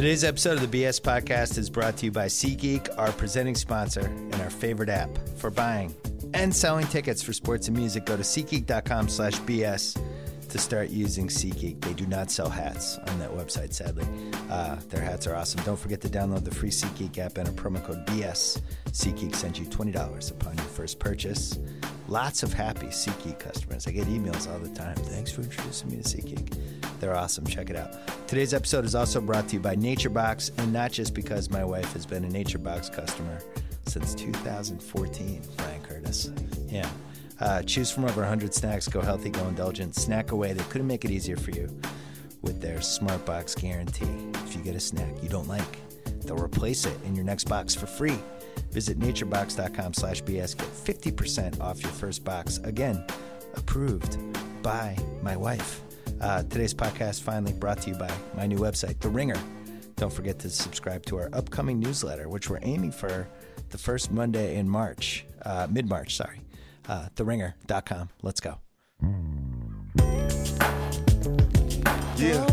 [0.00, 4.00] Today's episode of the BS Podcast is brought to you by SeatGeek, our presenting sponsor
[4.00, 5.94] and our favorite app for buying
[6.32, 8.06] and selling tickets for sports and music.
[8.06, 10.02] Go to SeatGeek.com slash BS
[10.48, 11.82] to start using SeatGeek.
[11.82, 14.06] They do not sell hats on that website, sadly.
[14.48, 15.62] Uh, their hats are awesome.
[15.64, 18.62] Don't forget to download the free SeatGeek app and a promo code BS.
[18.92, 21.58] SeatGeek sends you $20 upon your first purchase.
[22.10, 23.86] Lots of happy SeatGeek customers.
[23.86, 24.96] I get emails all the time.
[24.96, 26.98] Thanks for introducing me to SeatGeek.
[26.98, 27.46] They're awesome.
[27.46, 27.94] Check it out.
[28.26, 31.92] Today's episode is also brought to you by NatureBox, and not just because my wife
[31.92, 33.38] has been a NatureBox customer
[33.86, 36.32] since 2014, Bryan Curtis.
[36.66, 36.90] Yeah.
[37.38, 38.88] Uh, choose from over 100 snacks.
[38.88, 39.94] Go healthy, go indulgent.
[39.94, 40.52] Snack away.
[40.52, 41.70] They couldn't make it easier for you
[42.42, 44.10] with their Smart Box guarantee.
[44.46, 45.78] If you get a snack you don't like,
[46.22, 48.18] they'll replace it in your next box for free.
[48.70, 50.56] Visit naturebox.com slash BS.
[50.56, 52.58] Get 50% off your first box.
[52.58, 53.04] Again,
[53.54, 54.18] approved
[54.62, 55.80] by my wife.
[56.20, 59.40] Uh, today's podcast finally brought to you by my new website, The Ringer.
[59.96, 63.28] Don't forget to subscribe to our upcoming newsletter, which we're aiming for
[63.70, 66.40] the first Monday in March, uh, mid March, sorry.
[66.88, 68.08] Uh, TheRinger.com.
[68.22, 68.56] Let's go.
[72.16, 72.44] Yeah.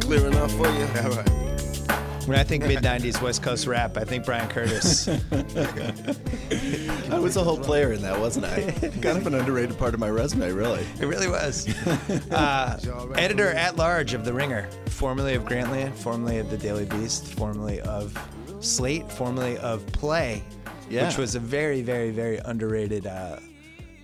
[0.00, 0.86] Clear enough for you?
[1.02, 1.47] All right.
[2.28, 5.08] When I think mid 90s West Coast rap, I think Bryan Curtis.
[5.08, 5.18] I
[7.18, 8.70] was a whole player in that, wasn't I?
[9.00, 10.84] kind of an underrated part of my resume, really.
[11.00, 11.66] It really was.
[12.30, 12.76] Uh,
[13.16, 17.80] editor at large of The Ringer, formerly of Grantland, formerly of The Daily Beast, formerly
[17.80, 18.16] of
[18.60, 20.42] Slate, formerly of Play,
[20.90, 21.06] Yeah.
[21.06, 23.38] which was a very, very, very underrated uh,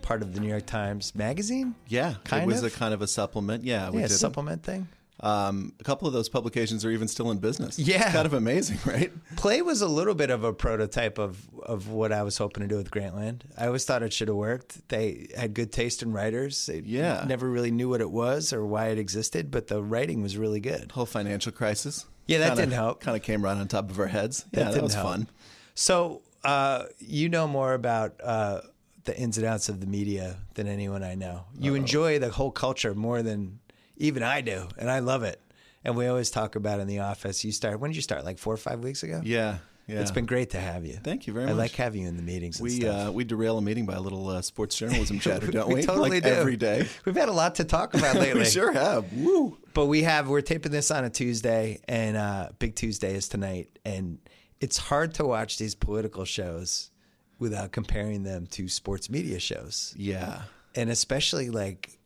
[0.02, 1.74] part of the New York Times Magazine.
[1.88, 2.74] Yeah, Kind it was of?
[2.74, 3.64] a kind of a supplement.
[3.64, 4.18] Yeah, we Yeah, did it.
[4.18, 4.88] supplement thing.
[5.20, 7.78] Um, a couple of those publications are even still in business.
[7.78, 8.10] Yeah.
[8.12, 9.12] kind of amazing, right?
[9.36, 12.68] Play was a little bit of a prototype of, of what I was hoping to
[12.68, 13.42] do with Grantland.
[13.56, 14.88] I always thought it should have worked.
[14.88, 16.66] They had good taste in writers.
[16.66, 17.24] They Yeah.
[17.28, 20.60] never really knew what it was or why it existed, but the writing was really
[20.60, 20.90] good.
[20.92, 22.06] Whole financial crisis.
[22.26, 23.00] Yeah, that Kinda- didn't help.
[23.00, 24.44] Kind of came right on top of our heads.
[24.52, 25.06] Yeah, that, was help.
[25.06, 25.28] fun.
[25.74, 28.60] So uh, you know more about uh,
[29.04, 31.44] the ins and outs of the media than anyone I know.
[31.58, 33.60] You enjoy the whole culture more than
[33.96, 35.40] even I do, and I love it.
[35.84, 37.44] And we always talk about in the office.
[37.44, 38.24] You start when did you start?
[38.24, 39.20] Like four or five weeks ago.
[39.22, 40.00] Yeah, yeah.
[40.00, 40.94] It's been great to have you.
[40.94, 41.54] Thank you very I much.
[41.54, 42.58] I like having you in the meetings.
[42.58, 45.68] And we uh, we derail a meeting by a little uh, sports journalism chatter, don't
[45.72, 45.82] we?
[45.82, 46.30] totally like do.
[46.30, 46.86] every day.
[47.04, 48.40] We've had a lot to talk about lately.
[48.40, 49.12] we sure have.
[49.12, 49.58] Woo.
[49.74, 53.78] But we have we're taping this on a Tuesday, and uh, Big Tuesday is tonight,
[53.84, 54.18] and
[54.60, 56.90] it's hard to watch these political shows
[57.38, 60.42] without comparing them to sports media shows, Yeah.
[60.74, 61.98] and especially like.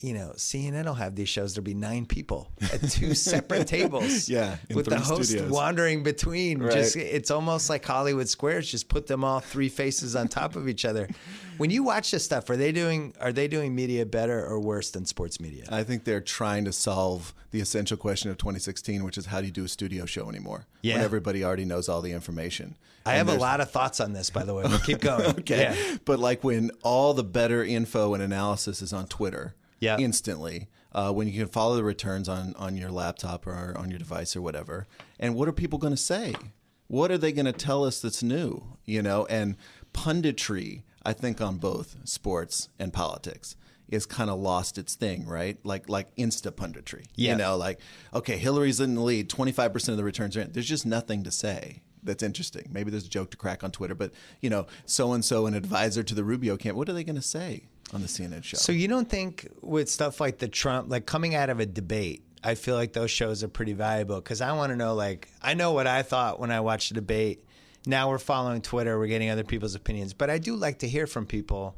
[0.00, 1.54] You know, CNN will have these shows.
[1.54, 4.28] There'll be nine people at two separate tables.
[4.28, 5.50] Yeah, with the host studios.
[5.50, 6.62] wandering between.
[6.62, 6.72] Right.
[6.72, 8.70] Just it's almost like Hollywood Squares.
[8.70, 11.08] Just put them all three faces on top of each other.
[11.56, 14.90] When you watch this stuff, are they doing are they doing media better or worse
[14.90, 15.64] than sports media?
[15.68, 19.46] I think they're trying to solve the essential question of 2016, which is how do
[19.46, 20.66] you do a studio show anymore?
[20.82, 20.94] Yeah.
[20.94, 22.76] When everybody already knows all the information.
[23.04, 24.62] I And have a lot of thoughts on this, by the way.
[24.62, 25.24] But keep going.
[25.40, 25.74] Okay.
[25.74, 25.96] Yeah.
[26.04, 29.96] But like when all the better info and analysis is on Twitter Yeah.
[29.98, 33.98] instantly, uh, when you can follow the returns on, on your laptop or on your
[33.98, 34.86] device or whatever.
[35.18, 36.34] And what are people going to say?
[36.88, 38.76] What are they going to tell us that's new?
[38.84, 39.56] You know, and
[39.92, 43.56] punditry, I think, on both sports and politics
[43.88, 45.58] is kind of lost its thing, right?
[45.64, 47.06] Like like insta punditry.
[47.14, 47.32] Yeah.
[47.32, 47.80] You know, like,
[48.12, 50.52] okay, Hillary's in the lead, 25% of the returns are in.
[50.52, 52.68] There's just nothing to say that's interesting.
[52.70, 55.54] Maybe there's a joke to crack on Twitter, but, you know, so and so, an
[55.54, 58.56] advisor to the Rubio camp, what are they going to say on the CNN show?
[58.56, 62.24] So you don't think with stuff like the Trump, like coming out of a debate,
[62.42, 65.54] I feel like those shows are pretty valuable because I want to know, like, I
[65.54, 67.44] know what I thought when I watched the debate.
[67.86, 71.06] Now we're following Twitter, we're getting other people's opinions, but I do like to hear
[71.06, 71.74] from people.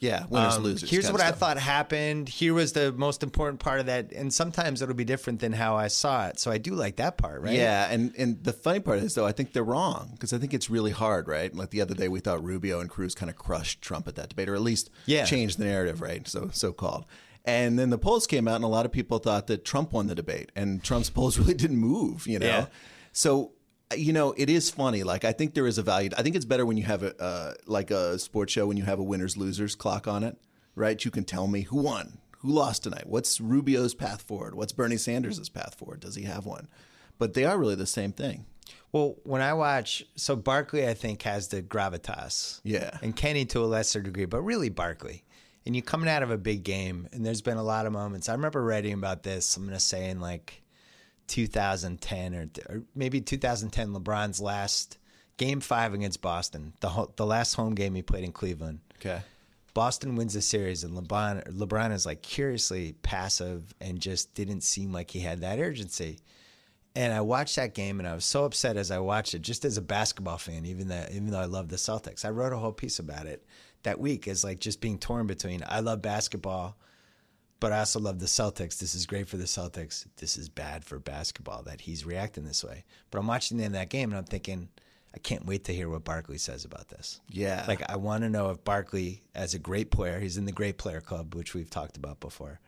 [0.00, 0.88] Yeah, winners, Um, losers.
[0.90, 2.28] Here's what I thought happened.
[2.28, 5.76] Here was the most important part of that, and sometimes it'll be different than how
[5.76, 6.40] I saw it.
[6.40, 7.52] So I do like that part, right?
[7.54, 10.54] Yeah, and and the funny part is though, I think they're wrong because I think
[10.54, 11.54] it's really hard, right?
[11.54, 14.30] Like the other day, we thought Rubio and Cruz kind of crushed Trump at that
[14.30, 15.24] debate, or at least Yeah.
[15.26, 16.26] changed the narrative, right?
[16.26, 17.04] So so called.
[17.44, 20.06] And then the polls came out, and a lot of people thought that Trump won
[20.06, 22.46] the debate, and Trump's polls really didn't move, you know.
[22.46, 22.66] Yeah.
[23.12, 23.52] So
[23.96, 25.02] you know, it is funny.
[25.02, 26.10] Like I think there is a value.
[26.16, 28.84] I think it's better when you have a uh, like a sports show when you
[28.84, 30.38] have a winners losers clock on it,
[30.74, 31.02] right?
[31.04, 33.06] You can tell me who won, who lost tonight.
[33.06, 34.54] What's Rubio's path forward?
[34.54, 36.00] What's Bernie Sanders' path forward?
[36.00, 36.68] Does he have one?
[37.18, 38.46] But they are really the same thing.
[38.92, 42.60] Well, when I watch, so Barkley, I think has the gravitas.
[42.64, 42.96] Yeah.
[43.02, 45.24] And Kenny to a lesser degree, but really Barkley.
[45.66, 48.28] And you're coming out of a big game, and there's been a lot of moments.
[48.28, 49.56] I remember writing about this.
[49.56, 50.62] I'm going to say in like
[51.30, 54.98] 2010 or, or maybe 2010, LeBron's last
[55.36, 58.80] game five against Boston, the ho- the last home game he played in Cleveland.
[58.98, 59.22] Okay.
[59.72, 64.92] Boston wins the series, and LeBron LeBron is like curiously passive and just didn't seem
[64.92, 66.18] like he had that urgency.
[66.96, 69.64] And I watched that game and I was so upset as I watched it, just
[69.64, 72.24] as a basketball fan, even though even though I love the Celtics.
[72.24, 73.46] I wrote a whole piece about it
[73.84, 76.76] that week as like just being torn between I love basketball,
[77.60, 78.78] but I also love the Celtics.
[78.78, 80.06] This is great for the Celtics.
[80.16, 82.84] This is bad for basketball that he's reacting this way.
[83.10, 84.70] But I'm watching the end of that game and I'm thinking,
[85.14, 87.20] I can't wait to hear what Barkley says about this.
[87.28, 87.64] Yeah.
[87.68, 90.78] Like I want to know if Barkley, as a great player, he's in the great
[90.78, 92.60] player club, which we've talked about before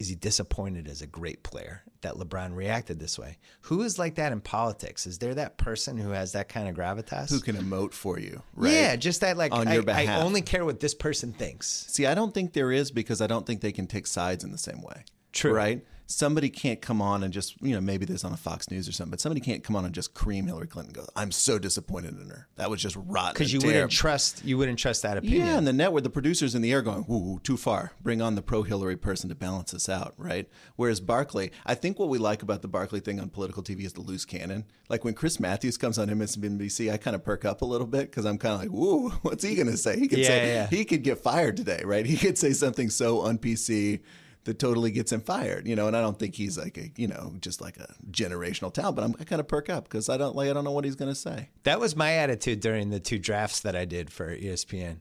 [0.00, 3.38] is he disappointed as a great player that LeBron reacted this way?
[3.62, 5.06] Who is like that in politics?
[5.06, 7.30] Is there that person who has that kind of gravitas?
[7.30, 8.72] Who can emote for you, right?
[8.72, 11.86] Yeah, just that like On I, your I only care what this person thinks.
[11.88, 14.50] See, I don't think there is because I don't think they can take sides in
[14.50, 15.04] the same way.
[15.32, 15.52] True.
[15.52, 15.84] Right?
[16.12, 18.92] Somebody can't come on and just, you know, maybe this on a Fox News or
[18.92, 21.58] something, but somebody can't come on and just cream Hillary Clinton and go, I'm so
[21.58, 22.48] disappointed in her.
[22.56, 23.32] That was just rotten.
[23.32, 25.46] Because you wouldn't trust you wouldn't trust that opinion.
[25.46, 27.92] Yeah, and the network, the producers in the air going, "Ooh, too far.
[28.00, 30.48] Bring on the pro-Hillary person to balance this out." Right.
[30.76, 33.92] Whereas Barkley, I think what we like about the Barkley thing on political TV is
[33.94, 34.64] the loose cannon.
[34.88, 38.10] Like when Chris Matthews comes on MSNBC, I kind of perk up a little bit
[38.10, 40.52] because I'm kind of like, "Ooh, what's he going to say?" He could Yeah, say
[40.54, 40.66] yeah.
[40.68, 42.04] he could get fired today, right?
[42.04, 44.00] He could say something so un-PC
[44.44, 45.86] that totally gets him fired, you know.
[45.86, 49.04] And I don't think he's like a, you know, just like a generational talent, but
[49.04, 50.96] I'm, I kind of perk up because I don't like, I don't know what he's
[50.96, 51.50] going to say.
[51.64, 54.98] That was my attitude during the two drafts that I did for ESPN.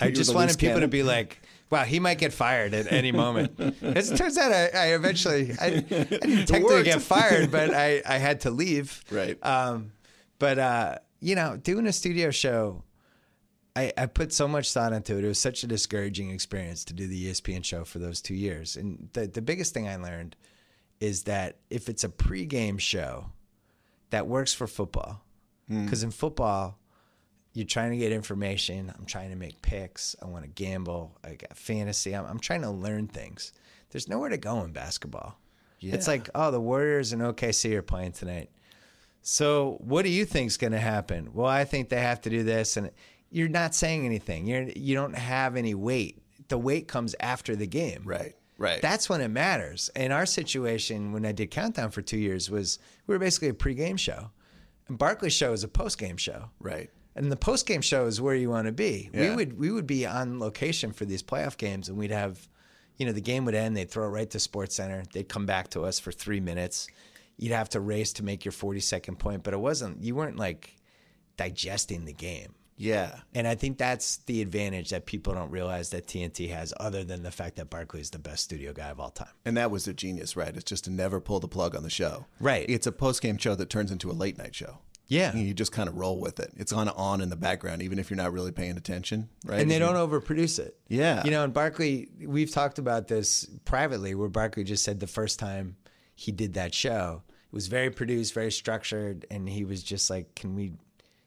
[0.00, 1.40] I just wanted people to be like,
[1.70, 5.54] "Wow, he might get fired at any moment." As it turns out, I, I eventually
[5.58, 9.02] I, I didn't technically get fired, but I, I had to leave.
[9.10, 9.38] Right.
[9.44, 9.92] Um,
[10.38, 12.82] but uh, you know, doing a studio show,
[13.76, 15.24] I, I put so much thought into it.
[15.24, 18.76] It was such a discouraging experience to do the ESPN show for those two years.
[18.76, 20.36] And the the biggest thing I learned
[20.98, 23.26] is that if it's a pregame show,
[24.10, 25.22] that works for football.
[25.68, 25.84] Hmm.
[25.84, 26.78] Because in football,
[27.54, 28.92] you're trying to get information.
[28.96, 30.14] I'm trying to make picks.
[30.22, 31.18] I want to gamble.
[31.24, 32.14] I got fantasy.
[32.14, 33.52] I'm, I'm trying to learn things.
[33.90, 35.36] There's nowhere to go in basketball.
[35.94, 38.50] It's like, oh, the Warriors and OKC are playing tonight.
[39.22, 41.30] So what do you think's going to happen?
[41.32, 42.90] Well, I think they have to do this, and
[43.30, 44.46] you're not saying anything.
[44.46, 46.22] You're you don't have any weight.
[46.48, 48.02] The weight comes after the game.
[48.04, 48.34] Right.
[48.58, 48.82] Right.
[48.82, 49.88] That's when it matters.
[49.96, 53.54] In our situation when I did Countdown for two years was we were basically a
[53.54, 54.30] pregame show,
[54.88, 56.50] and Barkley's show is a postgame show.
[56.60, 56.90] right.
[57.16, 59.10] And the postgame show is where you want to be.
[59.12, 59.30] Yeah.
[59.30, 62.48] We would we would be on location for these playoff games, and we'd have,
[62.98, 63.76] you know, the game would end.
[63.76, 65.02] They'd throw it right to Sports Center.
[65.12, 66.86] They'd come back to us for three minutes.
[67.36, 70.04] You'd have to race to make your forty second point, but it wasn't.
[70.04, 70.76] You weren't like
[71.36, 72.54] digesting the game.
[72.80, 73.20] Yeah.
[73.34, 77.22] And I think that's the advantage that people don't realize that TNT has, other than
[77.22, 79.28] the fact that Barkley is the best studio guy of all time.
[79.44, 80.56] And that was the genius, right?
[80.56, 82.24] It's just to never pull the plug on the show.
[82.40, 82.64] Right.
[82.70, 84.78] It's a post game show that turns into a late night show.
[85.08, 85.30] Yeah.
[85.30, 86.52] And you just kind of roll with it.
[86.56, 89.60] It's on on in the background, even if you're not really paying attention, right?
[89.60, 90.78] and they If don't overproduce it.
[90.88, 91.22] Yeah.
[91.22, 95.38] You know, and Barkley, we've talked about this privately, where Barkley just said the first
[95.38, 95.76] time
[96.14, 100.34] he did that show, it was very produced, very structured, and he was just like,
[100.34, 100.72] "Can we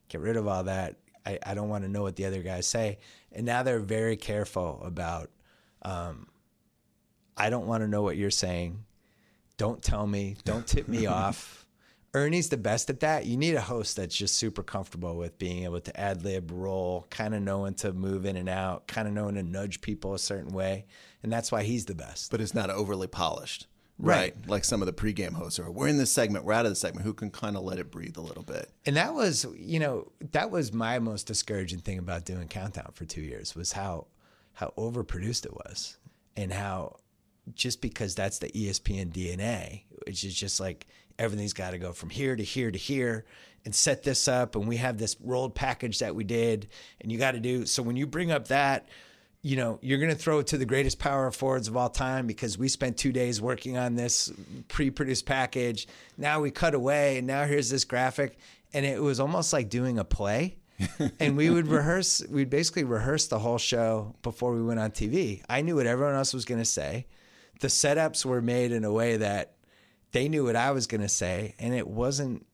[0.08, 0.96] get rid of all that?
[1.26, 3.00] I, I don't want to know what the other guys say."
[3.32, 5.30] And now they're very careful about.
[5.82, 6.28] Um,
[7.36, 8.86] I don't want to know what you're saying.
[9.58, 10.36] Don't tell me.
[10.44, 11.64] Don't tip me off.
[12.16, 13.26] Ernie's the best at that.
[13.26, 17.08] You need a host that's just super comfortable with being able to ad lib, roll,
[17.10, 20.20] kind of knowing to move in and out, kind of knowing to nudge people a
[20.20, 20.86] certain way.
[21.24, 22.30] And that's why he's the best.
[22.30, 23.66] but it's not overly polished.
[23.98, 24.36] Right.
[24.48, 25.70] Like some of the pregame hosts are.
[25.70, 27.06] We're in this segment, we're out of the segment.
[27.06, 28.70] Who can kind of let it breathe a little bit?
[28.86, 33.06] And that was, you know, that was my most discouraging thing about doing Countdown for
[33.06, 34.08] two years was how
[34.54, 35.98] how overproduced it was,
[36.38, 36.98] and how
[37.56, 40.86] just because that's the ESPN DNA, which is just like
[41.18, 43.26] everything's got to go from here to here to here,
[43.66, 46.68] and set this up, and we have this rolled package that we did,
[47.02, 47.66] and you got to do.
[47.66, 48.88] So when you bring up that.
[49.44, 52.28] You know, you're going to throw it to the greatest power forwards of all time
[52.28, 54.32] because we spent two days working on this
[54.70, 55.88] pre produced package.
[56.18, 58.38] Now we cut away, and now here's this graphic.
[58.74, 60.58] And it was almost like doing a play.
[61.20, 65.44] and we would rehearse, we'd basically rehearse the whole show before we went on TV.
[65.48, 67.06] I knew what everyone else was going to say.
[67.60, 69.54] The setups were made in a way that
[70.12, 72.46] they knew what I was going to say, and it wasn't.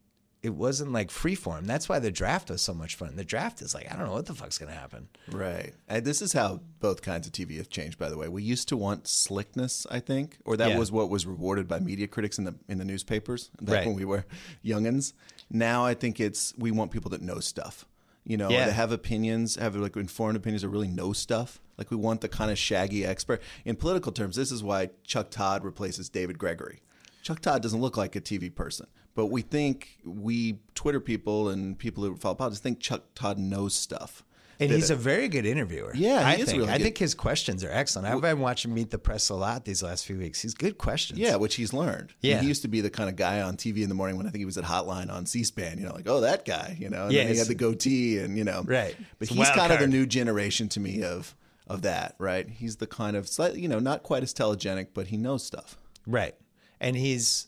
[0.41, 1.65] It wasn't like freeform.
[1.65, 3.17] That's why the draft was so much fun.
[3.17, 5.09] The draft is like I don't know what the fuck's gonna happen.
[5.29, 5.73] Right.
[5.89, 8.29] And this is how both kinds of TV have changed, by the way.
[8.29, 10.77] We used to want slickness, I think, or that Yeah.
[10.77, 13.87] was what was rewarded by media critics in the in the newspapers back Right.
[13.87, 14.25] when we were
[14.63, 15.11] youngins.
[15.49, 17.85] Now I think it's we want people that know stuff.
[18.23, 18.67] You know, Yeah.
[18.67, 21.59] that have opinions, have like informed opinions, or really know stuff.
[21.77, 23.41] Like we want the kind of shaggy expert.
[23.65, 26.81] In political terms, this is why Chuck Todd replaces David Gregory.
[27.21, 31.77] Chuck Todd doesn't look like a TV person, but we think we Twitter people and
[31.77, 34.23] people who follow politics think Chuck Todd knows stuff.
[34.61, 34.95] And he's it.
[34.95, 35.93] a very good interviewer.
[35.95, 36.57] Yeah, he I is think.
[36.59, 38.09] really I think his questions are excellent.
[38.09, 40.41] I've been watching Meet the Press a lot these last few weeks.
[40.41, 41.17] He's good questions.
[41.17, 42.09] Yeah, which he's learned.
[42.21, 42.41] I mean, Yeah.
[42.41, 44.31] he used to be the kind of guy on TV in the morning when I
[44.31, 45.77] think he was at Hotline on C-SPAN.
[45.77, 46.75] You know, like oh that guy.
[46.77, 48.97] You know, and Yeah, then he had the goatee and you know, Right.
[49.17, 51.35] But It's he's kind of the new generation to me of
[51.65, 52.15] of that.
[52.17, 52.49] Right.
[52.49, 55.77] He's the kind of slightly, you know, not quite as telegenic, but he knows stuff.
[56.05, 56.35] Right.
[56.81, 57.47] And he's,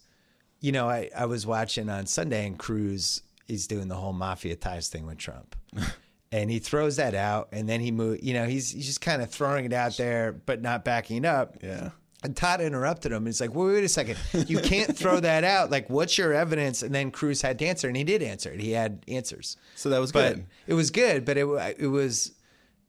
[0.59, 4.55] you know, I, I was watching on Sunday and Cruz, he's doing the whole mafia
[4.55, 5.55] ties thing with Trump.
[6.31, 9.21] and he throws that out and then he move, you know, he's, he's just kind
[9.21, 11.57] of throwing it out there, but not backing up.
[11.61, 11.89] Yeah.
[12.23, 13.25] And Todd interrupted him.
[13.25, 14.15] He's like, well, wait a second.
[14.47, 15.71] You can't throw that out.
[15.71, 16.83] Like, what's your evidence?
[16.83, 18.59] And then Cruz had to answer, and he did answer it.
[18.59, 19.57] He had answers.
[19.75, 20.45] So that was But good.
[20.67, 21.47] it was good, but it,
[21.79, 22.33] it was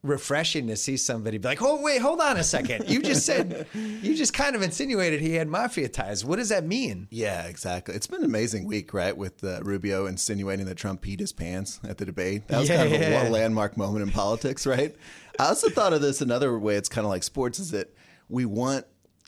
[0.02, 2.88] refreshing to see somebody be like, oh, wait, hold on a second.
[2.90, 6.24] You just said, you just kind of insinuated he had mafia ties.
[6.24, 7.06] What does that mean?
[7.10, 7.94] Yeah, exactly.
[7.94, 9.16] It's been an amazing week, right?
[9.16, 12.48] With uh, Rubio insinuating that Trump peed his pants at the debate.
[12.48, 13.22] That was kind of a Yeah.
[13.22, 14.94] one landmark moment in politics, right?
[15.38, 16.74] I also thought of this another way.
[16.76, 17.60] It's kind of like sports.
[17.60, 17.94] Is that
[18.28, 18.84] we want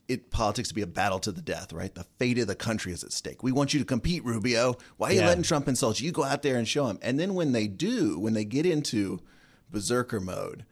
[0.09, 1.95] it politics to be a battle to the death, right?
[1.95, 3.43] The fate of the country is at stake.
[3.43, 4.75] We want you to compete, Rubio.
[4.97, 5.29] Why are you Yeah.
[5.29, 6.07] letting Trump insult you?
[6.07, 6.99] You go out there and show him.
[7.01, 9.21] And then when they do, when they get into
[9.75, 10.65] berserker mode.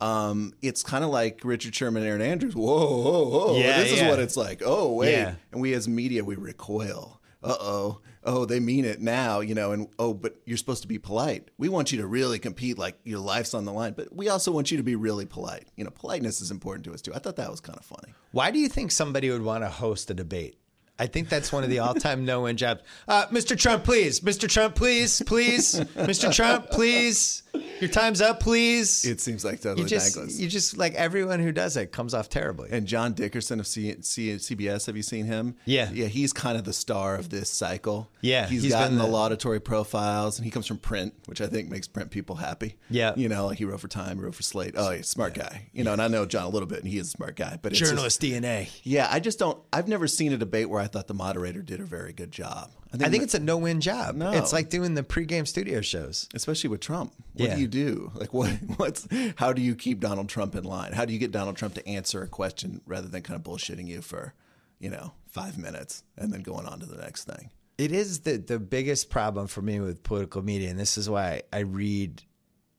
[0.00, 2.54] Um, it's kind of like Richard Sherman, Erin Andrews.
[2.54, 3.58] Whoa, whoa, whoa!
[3.58, 4.62] Yeah, this is what it's like.
[4.64, 5.12] Oh, wait!
[5.12, 5.34] Yeah.
[5.50, 7.20] And we as media, we recoil.
[7.42, 8.00] Uh oh.
[8.24, 11.50] Oh, they mean it now, you know, and oh, but you're supposed to be polite.
[11.56, 14.52] We want you to really compete like your life's on the line, but we also
[14.52, 15.68] want you to be really polite.
[15.76, 17.14] You know, politeness is important to us too.
[17.14, 18.12] I thought that was kind of funny.
[18.32, 20.58] Why do you think somebody would want to host a debate?
[20.98, 22.82] I think that's one of the all-time no-win jobs.
[23.06, 23.56] Uh, Mr.
[23.56, 24.20] Trump, please.
[24.20, 24.48] Mr.
[24.48, 25.76] Trump, please, please.
[25.94, 26.34] Mr.
[26.34, 27.44] Trump, please.
[27.80, 29.04] Your time's up, please.
[29.04, 30.38] It seems like you totally just, thankless.
[30.40, 32.70] you just like everyone who does it comes off terribly.
[32.72, 35.54] and John Dickerson of C- C- CBS, have you seen him?
[35.64, 35.88] Yeah.
[35.92, 38.10] yeah, he's kind of the star of this cycle.
[38.20, 41.70] Yeah, he's he's gotten the laudatory profiles, and he comes from print, which I think
[41.70, 42.74] makes print people happy.
[42.90, 43.12] Yeah.
[43.16, 44.74] you know, like he wrote for Time, he wrote for Slate.
[44.76, 45.68] Oh, he's a smart guy.
[45.72, 47.58] You know, and I know John a little bit, and he is a smart guy.
[47.62, 48.68] But it's just- Journalist DNA.
[48.82, 49.58] Yeah, I just don't.
[49.72, 52.72] I've never seen a debate where I thought the moderator did a very good job.
[52.92, 54.14] I think it's a no-win job.
[54.16, 54.32] No.
[54.32, 56.28] It's like doing the pregame studio shows.
[56.34, 57.12] especially with Trump.
[57.34, 57.54] What Yeah.
[57.56, 58.10] do you do?
[58.14, 58.50] Like, what?
[58.76, 59.06] What's?
[59.36, 60.92] How do you keep Donald Trump in line?
[60.92, 63.86] How do you get Donald Trump to answer a question rather than kind of bullshitting
[63.86, 64.32] you for,
[64.78, 67.50] you know, five minutes and then going on to the next thing?
[67.76, 71.42] It is the the biggest problem for me with political media, and this is why
[71.52, 72.22] I read.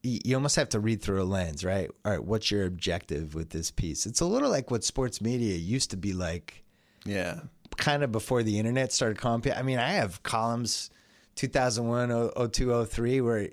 [0.02, 1.90] You almost have to read through a lens, right?
[2.06, 4.06] All right, what's your objective with this piece?
[4.06, 6.64] It's a little like what sports media used to be like,
[7.06, 7.42] Yeah,
[7.80, 9.58] kind of before the internet started calling people.
[9.58, 10.90] I mean, I have columns,
[11.36, 13.50] 2001, 02, 03, where,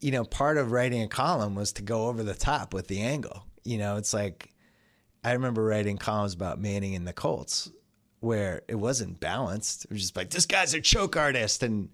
[0.00, 3.00] you know, part of writing a column was to go over the top with the
[3.00, 3.46] angle.
[3.64, 4.50] You know, it's like,
[5.22, 7.70] I remember writing columns about Manning and the Colts
[8.20, 9.84] where it wasn't balanced.
[9.84, 11.62] It was just like, this guy's a choke artist.
[11.62, 11.90] And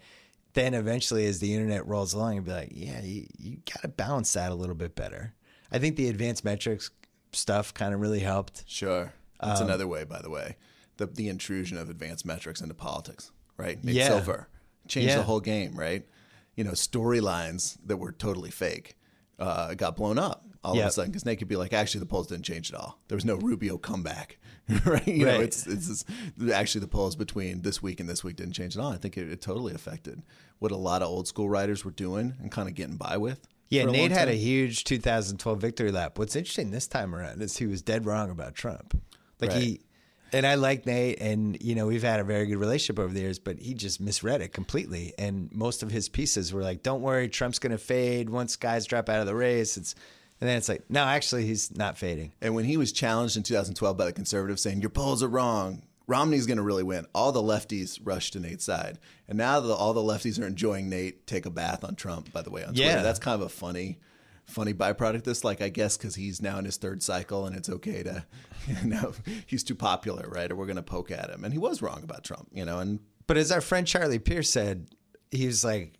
[0.55, 3.88] then eventually, as the internet rolls along, you'd be like, yeah, you, you got to
[3.88, 5.35] balance that a little bit better.
[5.73, 6.90] I think the advanced metrics
[7.33, 8.64] stuff kind of really helped.
[8.67, 9.12] sure.
[9.40, 10.57] That's Um, another way, by the way,
[11.00, 13.33] the the intrusion of advanced metrics into politics.
[13.57, 13.83] Right?
[13.85, 14.09] Nate Yeah.
[14.09, 14.49] Silver
[14.88, 15.16] changed Yeah.
[15.16, 15.75] the whole game.
[15.75, 16.07] Right?
[16.57, 18.97] You know, storylines that were totally fake
[19.38, 22.07] uh, got blown up all of a sudden because Nate could be like, actually, the
[22.07, 23.00] polls didn't change at all.
[23.09, 24.38] There was no Rubio comeback.
[24.85, 25.09] right?
[25.09, 26.09] You know, it's it's just,
[26.52, 28.92] actually the polls between this week and this week didn't change at all.
[28.92, 30.23] I think it, it totally affected
[30.59, 33.49] what a lot of old school writers were doing and kind of getting by with.
[33.69, 36.19] Yeah, Nate had a huge 2012 victory lap.
[36.19, 39.00] What's interesting this time around is he was dead wrong about Trump.
[39.40, 39.62] Like Right.
[39.62, 39.80] he,
[40.32, 43.20] and I like Nate, and you know we've had a very good relationship over the
[43.20, 45.14] years, but he just misread it completely.
[45.18, 48.87] And most of his pieces were like, "Don't worry, Trump's going to fade once guys
[48.87, 49.94] drop out of the race." It's,
[50.40, 52.32] and then it's like, no, actually, he's not fading.
[52.40, 55.82] And when he was challenged in 2012 by the conservatives saying, Your polls are wrong,
[56.06, 58.99] Romney's going to really win, all the lefties rushed to Nate's side.
[59.28, 62.42] And now the, all the lefties are enjoying Nate take a bath on Trump, by
[62.42, 62.88] the way, on Twitter.
[62.88, 63.02] Yeah.
[63.02, 63.99] That's kind of a funny.
[64.50, 65.25] Funny byproduct.
[65.25, 68.25] This, like, I guess, because he's now in his third cycle, and it's okay to,
[68.66, 69.12] you know,
[69.47, 70.50] he's too popular, right?
[70.50, 72.78] Or we're going to poke at him, and he was wrong about Trump, you know.
[72.78, 74.88] And But as our friend Charlie Pierce said,
[75.30, 75.95] he was like,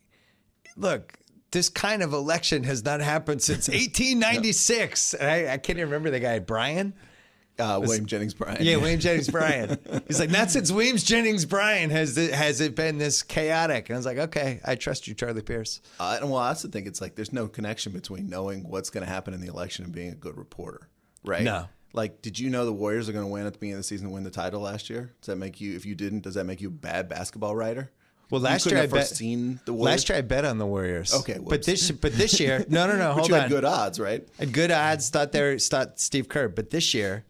[0.76, 1.19] "Look,
[1.52, 6.11] this kind of election has not happened since 1896." And I, I can't even remember
[6.11, 6.95] the guy, Bryan.
[7.61, 9.79] Uh, William Jennings Bryan, Yeah, William Jennings Bryan.
[10.07, 13.88] He's like, not since Williams Jennings Bryan has it, has it been this chaotic.
[13.88, 15.81] And I was like, okay, I trust you, Charlie Pierce.
[15.99, 19.05] Uh, and well, I also think it's like there's no connection between knowing what's going
[19.05, 20.88] to happen in the election and being a good reporter,
[21.25, 21.43] right?
[21.43, 21.69] No.
[21.93, 23.85] Like, did you know the Warriors are going to win at the beginning of the
[23.85, 25.12] season to win the title last year?
[25.21, 27.90] Does that make you, if you didn't, does that make you a bad basketball writer?
[28.31, 31.12] Well, last year I bet the last year I bet on the Warriors.
[31.12, 33.43] Okay, but this but this year, no, no, no, hold you on.
[33.43, 34.26] had good odds, right?
[34.38, 35.11] Had good odds.
[35.11, 37.25] Thought they were, thought Steve Kerr, but this year,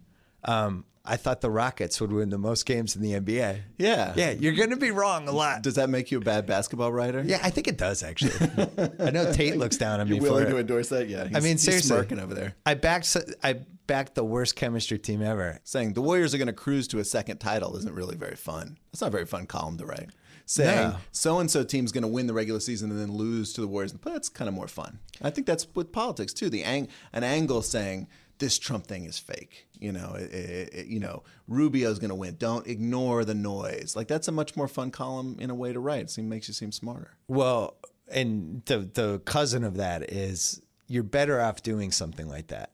[0.44, 3.62] um, I thought the Rockets would win the most games in the NBA.
[3.78, 4.12] Yeah.
[4.16, 5.62] Yeah, you're going to be wrong a lot.
[5.62, 7.22] Does that make you a bad basketball writer?
[7.26, 8.32] Yeah, I think it does actually.
[9.00, 10.50] I know Tate looks down on me You for willing it.
[10.50, 11.08] to endorse that?
[11.08, 11.22] Yeah.
[11.34, 11.88] I mean, he's seriously.
[11.88, 15.58] smirking over there, I backed I backed the worst chemistry team ever.
[15.64, 18.76] saying the Warriors are going to cruise to a second title isn't really very fun.
[18.92, 20.10] That's not a very fun column to write.
[20.44, 23.60] Saying so and so team's going to win the regular season and then lose to
[23.60, 24.98] the Warriors, but that's kind of more fun.
[25.22, 26.50] I think that's with politics too.
[26.50, 28.08] The ang- an angle saying
[28.40, 29.68] this Trump thing is fake.
[29.78, 32.34] You know, it, it, it- you know, Rubio's going to win.
[32.36, 33.94] Don't ignore the noise.
[33.94, 36.00] Like that's a much more fun column in a way to write.
[36.02, 37.12] It seem, makes you seem smarter.
[37.28, 37.76] Well,
[38.12, 42.72] and the the cousin of that is you're better off doing something like that.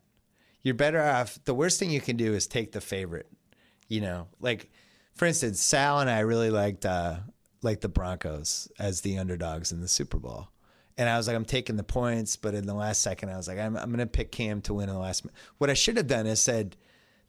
[0.63, 1.39] You're better off.
[1.45, 3.29] The worst thing you can do is take the favorite.
[3.89, 4.71] You know, like
[5.15, 7.19] for instance, Sal and I really liked uh,
[7.63, 10.49] like the Broncos as the underdogs in the Super Bowl.
[10.99, 13.49] And I was like, I'm taking the points, but in the last second, I was
[13.49, 15.25] like, I'm, I'm going to pick Cam to win in the last.
[15.25, 16.75] mi- What I should have done is said,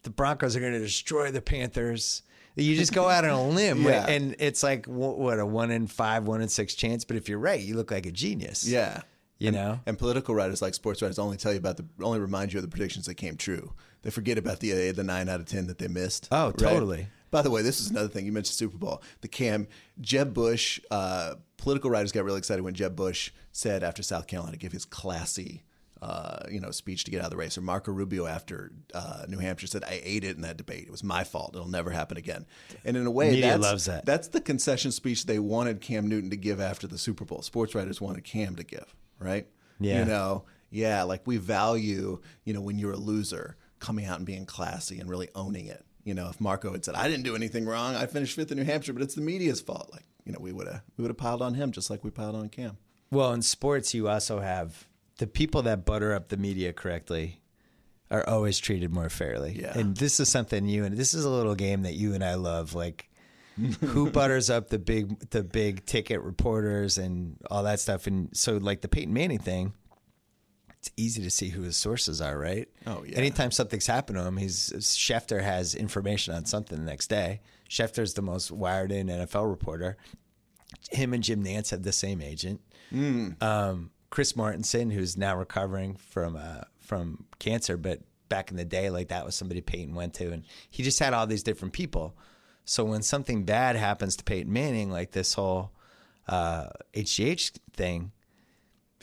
[0.03, 2.21] the Broncos are going to destroy the Panthers.
[2.55, 4.07] You just go out on a limb, Yeah.
[4.07, 7.03] and it's like wh- what a one in five, one in six chance.
[7.03, 8.65] But if you're right, you look like a genius.
[8.67, 9.01] Yeah.
[9.38, 9.79] you know.
[9.86, 12.63] And political writers like sports writers only tell you about the only remind you of
[12.63, 13.74] the predictions that came true.
[14.01, 16.29] They forget about the uh, the nine out of ten that they missed.
[16.31, 16.57] Oh, right?
[16.57, 17.07] totally.
[17.31, 19.01] By the way, this is another thing you mentioned Super Bowl.
[19.22, 19.67] The Cam
[20.00, 20.79] Jeb Bush.
[20.89, 24.86] Uh, political writers got really excited when Jeb Bush said after South Carolina give his
[24.86, 25.63] classy.
[26.00, 29.25] Uh, you know, speech to get out of the race, or Marco Rubio after uh,
[29.27, 30.84] New Hampshire said, "I ate it in that debate.
[30.84, 31.55] It was my fault.
[31.55, 32.46] It'll never happen again."
[32.86, 34.05] And in a way, Media that's, loves that.
[34.05, 37.41] That's the concession speech they wanted Cam Newton to give after the Super Bowl.
[37.41, 39.48] Sports writers wanted Cam to give, right?
[39.79, 40.01] Yeah.
[40.01, 44.25] You know, yeah, like we value, you know, when you're a loser, coming out and
[44.25, 45.84] being classy and really owning it.
[46.07, 48.57] You know, if Marco had said, I didn't do anything wrong, I finished fifth in
[48.57, 51.09] New Hampshire, but it's the media's fault, like, you know, we would have we would
[51.09, 52.77] have piled on him just like we piled on Cam.
[53.11, 54.87] Well, in sports, you also have
[55.17, 57.41] the people that butter up the media correctly
[58.09, 59.59] are always treated more fairly.
[59.59, 59.77] Yeah.
[59.77, 62.35] And this is something you and this is a little game that you and I
[62.35, 62.73] love.
[62.73, 63.09] Like,
[63.81, 68.07] who butters up the big the big ticket reporters and all that stuff?
[68.07, 69.73] And so, like the Peyton Manning thing,
[70.88, 72.67] it's easy to see who his sources are, right?
[72.86, 73.17] Oh, yeah.
[73.17, 77.41] Anytime something's happened to him, he's Schefter has information on something the next day.
[77.70, 79.98] Schefter's the most wired in NFL reporter.
[80.91, 82.62] Him and Jim Nantz have the same agent.
[83.41, 88.89] Um, Chris Mortensen, who's now recovering from uh, from cancer, but back in the day,
[88.89, 92.15] like that was somebody Peyton went to, and he just had all these different people.
[92.63, 95.71] So when something bad happens to Peyton Manning, like this whole
[96.28, 98.12] uh, HGH thing,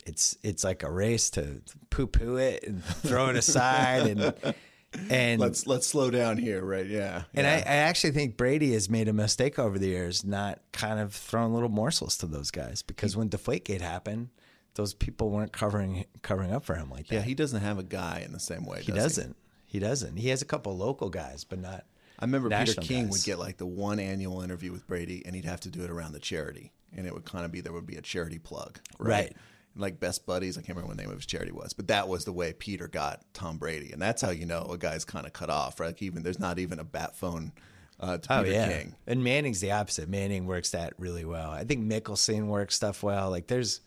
[0.05, 4.55] it's it's like a race to poo poo it and throw it aside, and
[5.09, 6.85] and Let's let's slow down here, right?
[6.85, 7.23] Yeah.
[7.33, 7.63] and I, yeah.
[7.65, 11.53] I actually think Brady has made a mistake over the years, not kind of throwing
[11.53, 12.81] little morsels to those guys.
[12.81, 14.29] Because when Deflategate happened,
[14.75, 17.15] those people weren't covering covering up for him like that.
[17.15, 18.81] yeah, he doesn't have a guy in the same way.
[18.81, 19.35] he does doesn't.
[19.65, 20.17] He doesn't.
[20.17, 21.85] He has a couple local guys, but not.
[22.17, 23.11] I remember Peter King guys.
[23.11, 25.89] would get like the one annual interview with Brady, and he'd have to do it
[25.89, 28.79] around the charity, and it would kind of be there would be a charity plug,
[28.99, 29.09] right?
[29.09, 29.33] Right.
[29.77, 32.07] Like best buddies, I can't remember what the name of his charity was, but that
[32.07, 35.25] was the way Peter got Tom Brady, and that's how you know a guy's kind
[35.25, 35.87] of cut off, right?
[35.87, 37.51] Like even there's not even a bat phone
[37.99, 38.95] uh, to Oh Peter yeah, King.
[39.05, 40.07] and Manning's the opposite.
[40.07, 41.51] Manning works that really well.
[41.51, 43.29] I think Mickelson works stuff well.
[43.29, 43.81] Like there's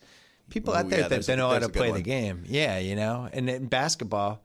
[0.49, 1.97] people out there yeah, that, that know how to play one.
[1.97, 2.43] the game.
[2.47, 3.27] Yeah, you know.
[3.31, 4.41] And in basketball,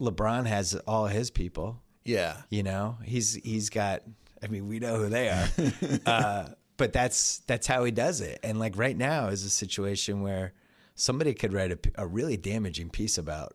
[0.00, 1.80] LeBron has all his people.
[2.04, 4.02] Yeah, You know, he's he's got.
[4.42, 5.48] I mean, we know who they are,
[6.06, 6.48] uh,
[6.80, 8.40] but that's that's how he does it.
[8.42, 10.52] And like right now is a situation where
[10.94, 13.54] somebody could write a, a really damaging piece about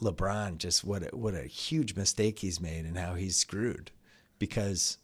[0.00, 3.90] LeBron, just what a, what a huge mistake he's made and how he's screwed,
[4.38, 4.98] because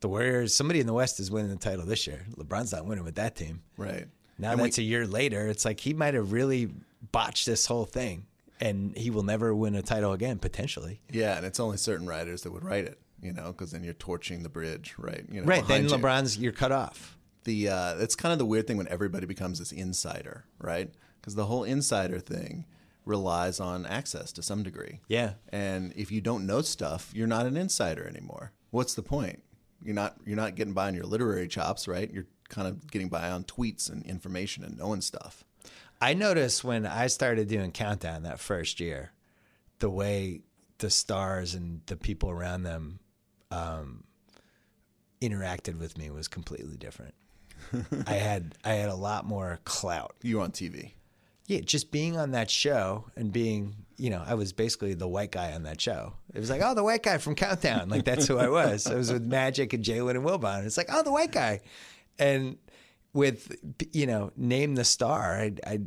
[0.00, 2.26] the Warriors, somebody in the West is winning the title this year.
[2.36, 3.62] LeBron's not winning with that team.
[3.76, 4.06] right.
[4.38, 5.46] Now And we- that's a year later.
[5.48, 6.70] It's like he might have really
[7.12, 8.24] botched this whole thing,
[8.58, 11.00] and he will never win a title again potentially.
[11.10, 13.94] Yeah, and it's only certain writers that would write it, you know, because then you're
[13.94, 15.24] torching the bridge, right?
[15.30, 15.90] You know, Right then, you.
[15.90, 17.16] LeBron's you're cut off.
[17.44, 20.90] the uh, it's kind of the weird thing when everybody becomes this insider, right?
[21.20, 22.64] Because the whole insider thing
[23.04, 25.00] relies on access to some degree.
[25.08, 25.32] Yeah.
[25.48, 28.52] And if you don't know stuff, you're not an insider anymore.
[28.70, 29.42] What's the point?
[29.82, 32.10] You're not you're not getting by on your literary chops, right?
[32.12, 35.44] You're kind of getting by on tweets and information and knowing stuff.
[36.00, 39.12] I noticed when I started doing Countdown that first year,
[39.78, 40.40] the way
[40.78, 43.00] the stars and the people around them
[43.50, 44.04] um,
[45.20, 47.14] interacted with me was completely different.
[48.06, 50.14] I had I had a lot more clout.
[50.22, 50.92] You on TV.
[51.46, 55.32] Yeah, just being on that show and being, you know, I was basically the white
[55.32, 56.12] guy on that show.
[56.32, 57.88] It was like, oh, the white guy from Countdown.
[57.88, 58.86] Like that's who I was.
[58.86, 60.64] I was with Magic and Jalen and Wilbon.
[60.64, 61.60] It's like, oh, the white guy.
[62.20, 62.56] And
[63.12, 63.56] with,
[63.92, 65.80] you know, Name the Star, I, I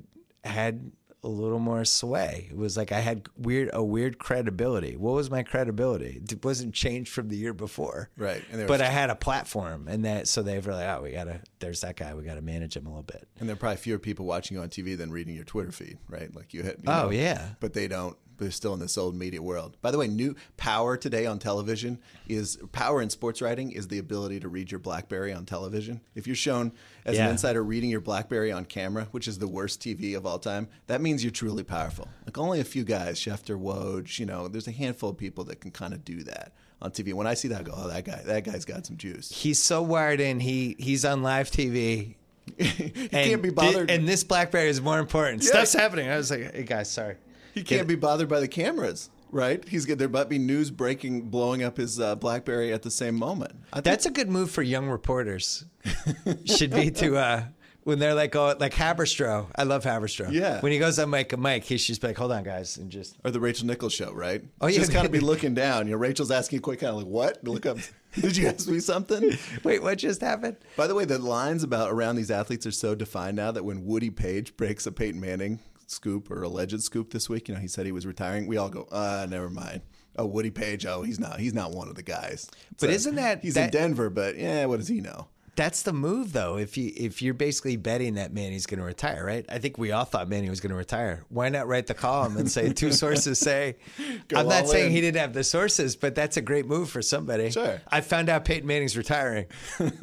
[0.47, 0.91] had
[1.23, 2.47] a little more sway.
[2.51, 4.95] It was like I had weird a weird credibility.
[4.97, 6.21] What was my credibility?
[6.29, 8.09] It wasn't changed from the year before.
[8.17, 8.43] Right.
[8.51, 11.11] And But was- I had a platform and that so they were like, oh, we
[11.11, 13.27] gotta there's that guy, we gotta manage him a little bit.
[13.39, 15.97] And there are probably fewer people watching you on TV than reading your Twitter feed,
[16.09, 16.33] right?
[16.35, 16.77] Like you hit.
[16.83, 17.49] you Oh, know, yeah.
[17.59, 18.17] But they don't.
[18.37, 19.77] They're still in this old media world.
[19.81, 23.99] By the way, new power today on television is power in sports writing is the
[23.99, 26.01] ability to read your BlackBerry on television.
[26.15, 26.71] If you're shown
[27.05, 27.25] as Yeah.
[27.25, 30.67] an insider reading your BlackBerry on camera, which is the worst TV of all time,
[30.87, 32.07] that means you're truly powerful.
[32.25, 35.61] Like only a few guys, Schefter, Woj, you know, there's a handful of people that
[35.61, 37.13] can kind of do that on TV.
[37.13, 39.31] When I see that, I go, oh, that guy, that guy's got some juice.
[39.31, 42.15] He's so wired in, he he's on live TV.
[42.57, 43.89] he and can't be bothered.
[43.89, 45.43] and this Blackberry is more important.
[45.43, 46.09] Stuff's happening.
[46.09, 47.15] I was like, hey guys, sorry.
[47.53, 49.67] He can't be bothered by the cameras, right?
[49.67, 49.85] He's.
[49.85, 53.53] There might be news breaking, blowing up his uh, BlackBerry at the same moment.
[53.83, 55.65] That's a good move for young reporters.
[56.45, 57.43] Should be to uh
[57.83, 59.47] when they're like oh like Haberstroh.
[59.55, 60.31] I love Haberstroh.
[60.31, 60.61] Yeah.
[60.61, 62.89] When he goes on Mike Mike, he should just be like, hold on guys, and
[62.89, 64.43] just or the Rachel Nichols show, right?
[64.61, 64.79] Oh, yeah.
[64.79, 65.87] just kind of be looking down.
[65.87, 67.77] You know, Rachel's asking quick, kind of like, "What?" Look up.
[68.19, 69.37] Did you ask me something?
[69.63, 70.57] wait, what just happened?
[70.77, 73.85] By the way, the lines about around these athletes are so defined now that when
[73.85, 77.67] Woody Paige breaks a Peyton Manning scoop or alleged scoop this week, you know, he
[77.67, 78.47] said he was retiring.
[78.47, 79.81] We all go, "Uh, never mind."
[80.15, 80.85] Oh, Woody Paige.
[80.85, 81.39] Oh, he's not.
[81.39, 82.49] He's not one of the guys.
[82.79, 84.09] But isn't that- he's that- in Denver?
[84.11, 85.27] But yeah, what does he know?
[85.55, 86.57] That's the move though.
[86.57, 89.45] If you if you're basically betting that Manny's going to retire, right?
[89.49, 91.25] I think we all thought Manny was going to retire.
[91.29, 93.75] Why not write the column and say two sources say?
[94.29, 94.91] Go I'm not saying in.
[94.93, 97.51] he didn't have the sources, but that's a great move for somebody.
[97.51, 97.79] Sure.
[97.87, 99.45] I found out Peyton Manning's retiring,
[99.77, 99.93] and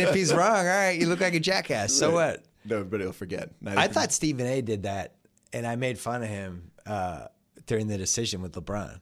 [0.00, 1.92] if he's wrong, all right, you look like a jackass.
[1.92, 2.44] So what?
[2.72, 3.50] Everybody will forget.
[3.60, 4.60] Not I thought Stephen A.
[4.60, 5.14] did that,
[5.52, 7.26] and I made fun of him uh,
[7.66, 9.00] during the decision with LeBron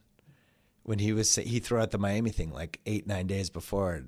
[0.83, 4.03] when he was he threw out the Miami thing like eight nine days before.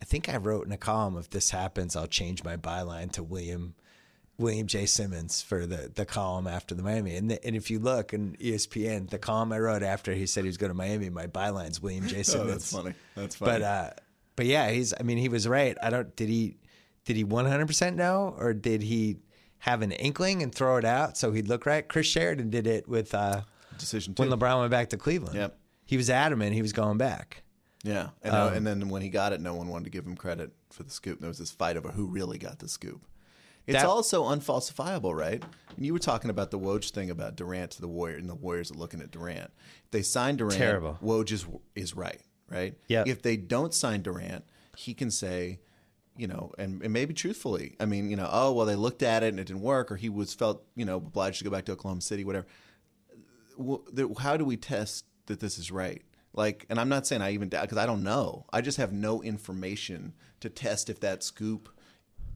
[0.00, 3.22] I think I wrote in a column, if this happens, I'll change my byline to
[3.22, 3.74] William
[4.38, 4.86] William J.
[4.86, 7.16] Simmons for the the column after the Miami.
[7.16, 10.44] And the, and if you look in ESPN, the column I wrote after he said
[10.44, 12.22] he was going to Miami, my byline's William J.
[12.22, 12.34] Simmons.
[12.34, 12.52] Oh, Simmons.
[12.52, 12.94] that's funny.
[13.14, 13.52] That's funny.
[13.52, 13.90] But uh,
[14.36, 14.94] but yeah, he's.
[14.98, 15.76] I mean, he was right.
[15.82, 16.14] I don't.
[16.16, 16.56] Did he?
[17.04, 19.16] Did he one hundred percent know, or did he
[19.58, 21.86] have an inkling and throw it out so he'd look right?
[21.88, 23.42] Chris Sheridan did it with uh,
[23.78, 24.22] decision two.
[24.28, 25.36] when LeBron went back to Cleveland.
[25.36, 25.58] Yep.
[25.84, 27.42] He was adamant he was going back.
[27.84, 30.16] Yeah, and, no- and then when he got it, no one wanted to give him
[30.16, 31.18] credit for the scoop.
[31.20, 33.04] There was this fight over who really got the scoop.
[33.66, 35.42] It's That- also unfalsifiable, right?
[35.76, 38.34] And you were talking about the Woj thing about Durant to the Warrior, and the
[38.36, 39.50] Warriors are looking at Durant.
[39.84, 40.98] If they sign Durant, Terrible.
[41.02, 42.74] Woj is is right, right?
[42.88, 43.04] Yeah.
[43.06, 44.44] If they don't sign Durant,
[44.76, 45.58] he can say,
[46.16, 49.22] you know, and, and maybe truthfully, I mean, you know, oh well, they looked at
[49.22, 51.64] it and it didn't work, or he was felt, you know, obliged to go back
[51.66, 52.46] to Oklahoma City, whatever
[54.18, 56.02] how do we test that this is right?
[56.34, 58.46] Like, and I'm not saying I even doubt because I don't know.
[58.52, 61.68] I just have no information to test if that scoop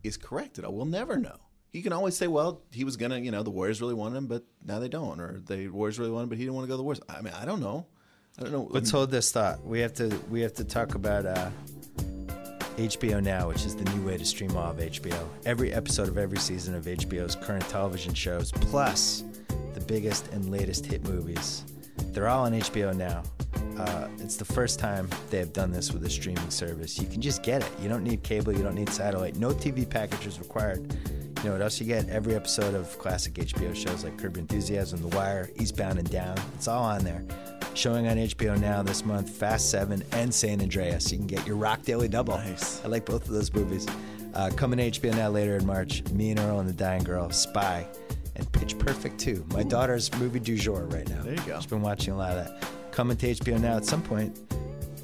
[0.04, 0.58] is correct.
[0.58, 1.36] And I will never know.
[1.70, 4.26] He can always say, "Well, he was gonna, you know, the Warriors really wanted him,
[4.28, 6.68] but now they don't," or the Warriors really wanted him, but he didn't want to
[6.68, 7.02] go to the Warriors.
[7.08, 7.86] I mean, I don't know.
[8.38, 8.68] I don't know.
[8.70, 9.64] Let's hold this thought.
[9.64, 11.50] We have to we have to talk about uh,
[12.76, 15.26] HBO Now, which is the new way to stream all of HBO.
[15.46, 19.24] Every episode of every season of HBO's current television shows, plus
[19.74, 21.64] the biggest and latest hit movies.
[22.12, 23.22] They're all on HBO Now.
[23.78, 26.98] Uh, it's the first time they have done this with a streaming service.
[26.98, 27.70] You can just get it.
[27.80, 28.52] You don't need cable.
[28.52, 29.36] You don't need satellite.
[29.36, 30.92] No TV package is required.
[31.38, 32.08] You know what else you get?
[32.08, 36.36] Every episode of classic HBO shows like Curb Enthusiasm, The Wire, Eastbound and Down.
[36.54, 37.24] It's all on there.
[37.76, 41.12] Showing on HBO now this month, Fast Seven and San Andreas.
[41.12, 42.38] You can get your Rock Daily Double.
[42.38, 42.82] Nice.
[42.82, 43.86] I like both of those movies.
[44.32, 46.02] Uh, coming to HBO now later in March.
[46.10, 47.86] Me and Earl and the Dying Girl, Spy,
[48.34, 49.44] and Pitch Perfect 2.
[49.52, 51.22] My daughter's movie du jour right now.
[51.22, 51.56] There you go.
[51.56, 52.66] She's been watching a lot of that.
[52.92, 54.40] Coming to HBO now at some point.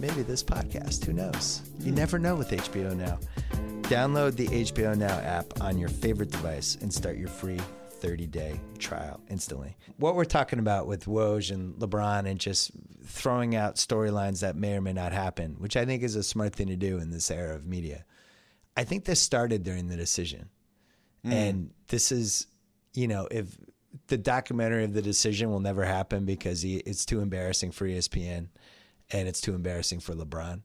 [0.01, 1.05] Maybe this podcast.
[1.05, 1.61] Who knows?
[1.81, 3.19] You never know with HBO now.
[3.83, 7.61] Download the HBO Now app on your favorite device and start your free
[8.03, 9.77] 30 day trial instantly.
[9.97, 12.73] What we're talking about with Woj and LeBron and just
[13.05, 16.53] throwing out storylines that may or may not happen, which I think is a smart
[16.53, 18.05] thing to do in this era of media.
[18.77, 20.49] I think this started during the decision.
[21.25, 21.33] Hmm.
[21.33, 22.49] And this is,
[22.93, 23.57] you know, if
[24.09, 28.49] the documentary of the decision will never happen because he, it's too embarrassing for ESPN
[29.13, 30.63] and it's too embarrassing for LeBron.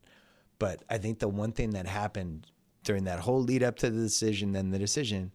[0.57, 2.47] But I think the one thing that happened
[2.83, 5.33] during that whole lead up to the decision, then the decision,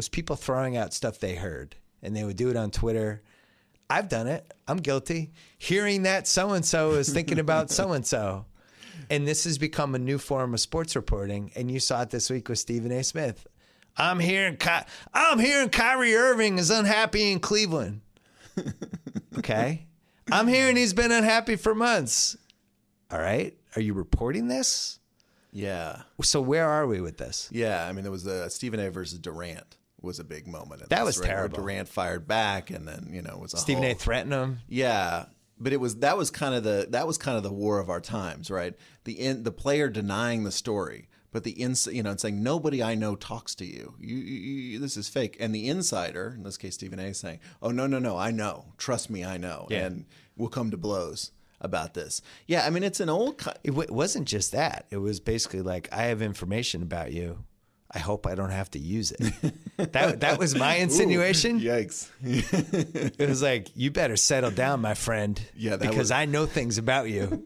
[0.00, 1.76] was people throwing out stuff they heard.
[2.02, 3.22] And they would do it on Twitter.
[3.90, 4.50] I've done it.
[4.66, 5.32] I'm guilty.
[5.58, 8.46] Hearing that so and so is thinking about so and so.
[9.10, 11.50] And this has become a new form of sports reporting.
[11.54, 13.02] And you saw it this week with Stephen A.
[13.04, 13.46] Smith.
[13.98, 18.00] I'm hearing Ky- I'm hearing Kyrie Irving is unhappy in Cleveland.
[19.38, 19.86] Okay.
[20.30, 22.36] I'm hearing he's been unhappy for months.
[23.10, 23.56] All right.
[23.76, 24.98] Are you reporting this?
[25.52, 27.48] yeah, So where are we with this?
[27.50, 27.84] yeah.
[27.86, 28.90] I mean, there was a Stephen A.
[28.90, 30.82] versus Durant was a big moment.
[30.82, 31.26] in That this, was right?
[31.28, 31.58] Where terrible.
[31.62, 33.94] Durant fired back, and then you know it was a Stephen whole, A.
[33.94, 34.58] threatened him.
[34.68, 35.26] Yeah,
[35.58, 37.88] but it was that was kind of the that was kind of the war of
[37.90, 38.74] our times, right?
[39.04, 42.82] The in, the player denying the story, but the ins you know and saying nobody
[42.82, 43.94] I know talks to you.
[44.00, 47.12] You, you, you this is fake, and the insider in this case Stephen A.
[47.14, 49.86] saying, oh no no no I know, trust me I know, Yeah.
[49.86, 51.32] and we'll come to blows
[51.62, 52.22] about this.
[52.46, 53.36] Yeah, I mean it's an old.
[53.36, 54.86] ki- It, w- it wasn't just that.
[54.90, 57.44] It was basically like, I have information about you.
[57.92, 59.52] I hope I don't have to use it.
[59.92, 61.58] that that was my insinuation.
[61.60, 62.08] Yikes!
[62.22, 65.40] It was like, you better settle down, my friend.
[65.56, 67.42] Yeah, that because was- I know things about you.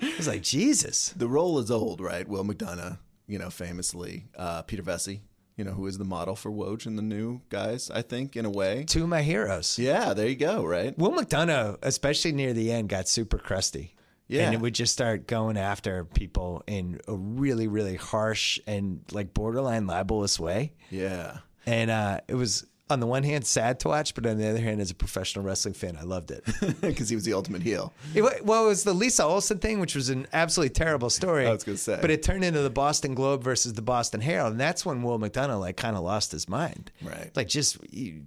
[0.00, 1.10] I was like, Jesus.
[1.16, 2.26] the role is old, right?
[2.28, 5.20] Will McDonough, you know, famously, uh, Peter Vecsey,
[5.56, 8.44] you know, who is the model for Woj and the new guys, I think, in
[8.44, 8.84] a way.
[8.86, 9.78] Two of my heroes.
[9.80, 10.96] Yeah, there you go, right?
[10.96, 13.94] Will McDonough, especially near the end, got super crusty.
[14.28, 14.44] Yeah.
[14.44, 19.34] And it would just start going after people in a really, really harsh and like
[19.34, 20.74] borderline libelous way.
[20.90, 21.38] Yeah.
[21.66, 24.60] And uh, it was, on the one hand, sad to watch, but on the other
[24.60, 26.44] hand, as a professional wrestling fan, I loved it.
[26.80, 27.92] Because he was the ultimate heel.
[28.14, 31.46] It, well, it was the Lisa Olson thing, which was an absolutely terrible story.
[31.46, 31.98] I was gonna say.
[32.00, 35.18] but it turned into the Boston Globe versus the Boston Herald, and that's when Will
[35.18, 36.90] McDonough like kind of lost his mind.
[37.02, 37.30] Right.
[37.36, 37.78] like just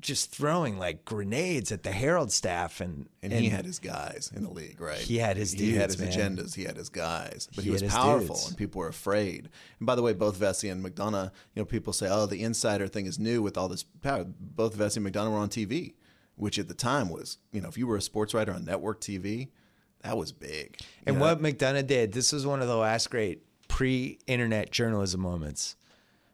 [0.02, 4.44] just throwing like grenades at the Herald staff, and And, he had his guys in
[4.44, 4.98] the league, right?
[4.98, 6.12] He had his He had his man.
[6.12, 6.56] agendas.
[6.56, 7.48] He had his guys.
[7.56, 8.48] But He he, was powerful, dudes.
[8.50, 9.50] and people were afraid.
[9.80, 12.88] And by the way, both Vecsey and McDonough, you know, people say, "Oh, the insider
[12.88, 15.94] thing is new with all this power." Both Vecsey and McDonough were on TV,
[16.36, 19.02] which at the time was, you know, if you were a sports writer on network
[19.02, 19.50] TV,
[20.04, 20.78] that was big.
[21.06, 21.22] And know?
[21.22, 25.76] what McDonough did, this was one of the last great pre-internet journalism moments,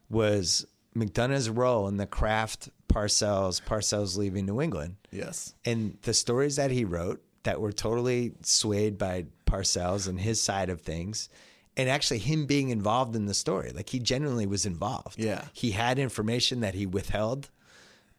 [0.09, 4.95] was McDonough's role in the Kraft Parcells Parcells leaving New England.
[5.11, 5.53] Yes.
[5.65, 10.69] and the stories that he wrote that were totally swayed by Parcells and his side
[10.69, 11.29] of things,
[11.77, 13.71] and actually him being involved in the story.
[13.71, 15.19] Like he genuinely was involved.
[15.19, 15.45] Yeah.
[15.53, 17.49] He had information that he withheld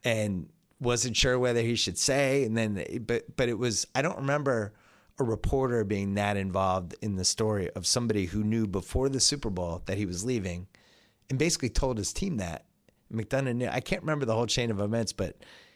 [0.03, 0.47] and
[0.79, 2.43] wasn't sure whether he should say.
[2.45, 4.73] And then, but, but it was, I don't remember
[5.19, 9.49] a reporter being that involved in the story of somebody who knew before the Super
[9.49, 10.67] Bowl that he was leaving
[11.29, 12.65] and basically told his team that.
[13.11, 15.35] McDonough knew, I can't remember the whole chain of events, but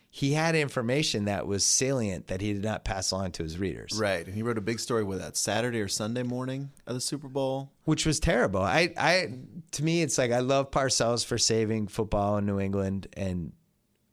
[0.09, 3.93] he had information that was salient that he did not pass on to his readers,
[3.99, 4.23] Right.
[4.23, 7.27] And he wrote a big story with that Saturday or Sunday morning of the Super
[7.27, 7.71] Bowl.
[7.85, 8.61] which was terrible.
[8.61, 9.33] I, I,
[9.71, 13.53] to me, it's like I love Parcells for saving football in New England, and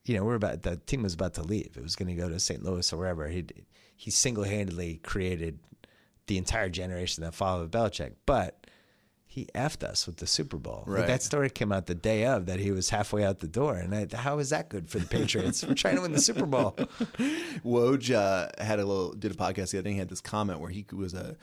[0.04, 1.76] you know we're about the team was about to leave.
[1.76, 2.62] It was going to go to St.
[2.62, 3.28] Louis or wherever.
[3.28, 3.44] He
[3.96, 5.58] he single handedly created
[6.26, 8.56] the entire generation that followed Belichick, but.
[9.32, 10.82] He effed us with the Super Bowl.
[10.88, 13.76] Like, that story came out the day of that he was halfway out the door,
[13.76, 15.62] and I, how is that good for the Patriots?
[15.64, 16.72] We're trying to win the Super Bowl.
[17.64, 19.92] Woj uh, had a little did a podcast the other day.
[19.92, 21.36] He had this comment where he was a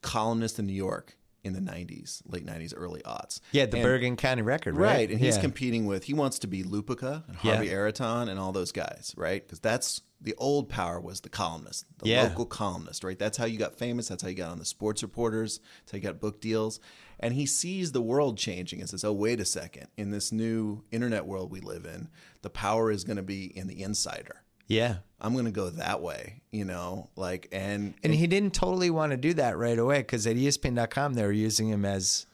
[0.00, 3.40] columnist in New York in the '90s, late '90s, early aughts.
[3.52, 4.94] Yeah, the And- Bergen County record, right?
[4.96, 5.42] right, and he's Yeah.
[5.42, 6.04] competing with.
[6.04, 7.72] He wants to be Lupica and Harvey Yeah.
[7.72, 9.42] Araton and all those guys, right?
[9.42, 12.22] Because that's the old power was the columnist, the Yeah.
[12.24, 13.18] local columnist, right?
[13.18, 14.08] That's how you got famous.
[14.08, 15.60] That's how you got on the sports reporters.
[15.80, 16.80] That's how you got book deals.
[17.20, 19.88] And he sees the world changing and says, "Oh, wait a second!
[19.96, 22.08] In this new internet world we live in,
[22.42, 24.96] the power is going to be in the insider." Yeah.
[25.20, 29.12] I'm going to go that way, you know, like, and, And he didn't totally want
[29.12, 32.26] to do that right away because at ESPN.com they were using him as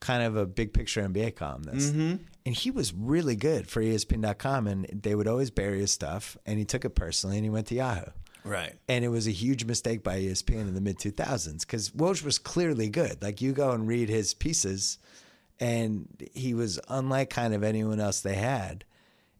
[0.00, 1.92] kind of a big picture NBA columnist.
[1.92, 2.22] Mm-hmm.
[2.44, 6.36] And he was really good for ESPN.com and they would always bury his stuff.
[6.46, 8.10] And he took it personally and he went to Yahoo.
[8.44, 8.74] right.
[8.88, 12.38] And it was a huge mistake by ESPN in the mid 2000s because Woj was
[12.38, 13.22] clearly good.
[13.22, 14.98] Like you go and read his pieces,
[15.60, 18.84] and he was unlike kind of anyone else they had.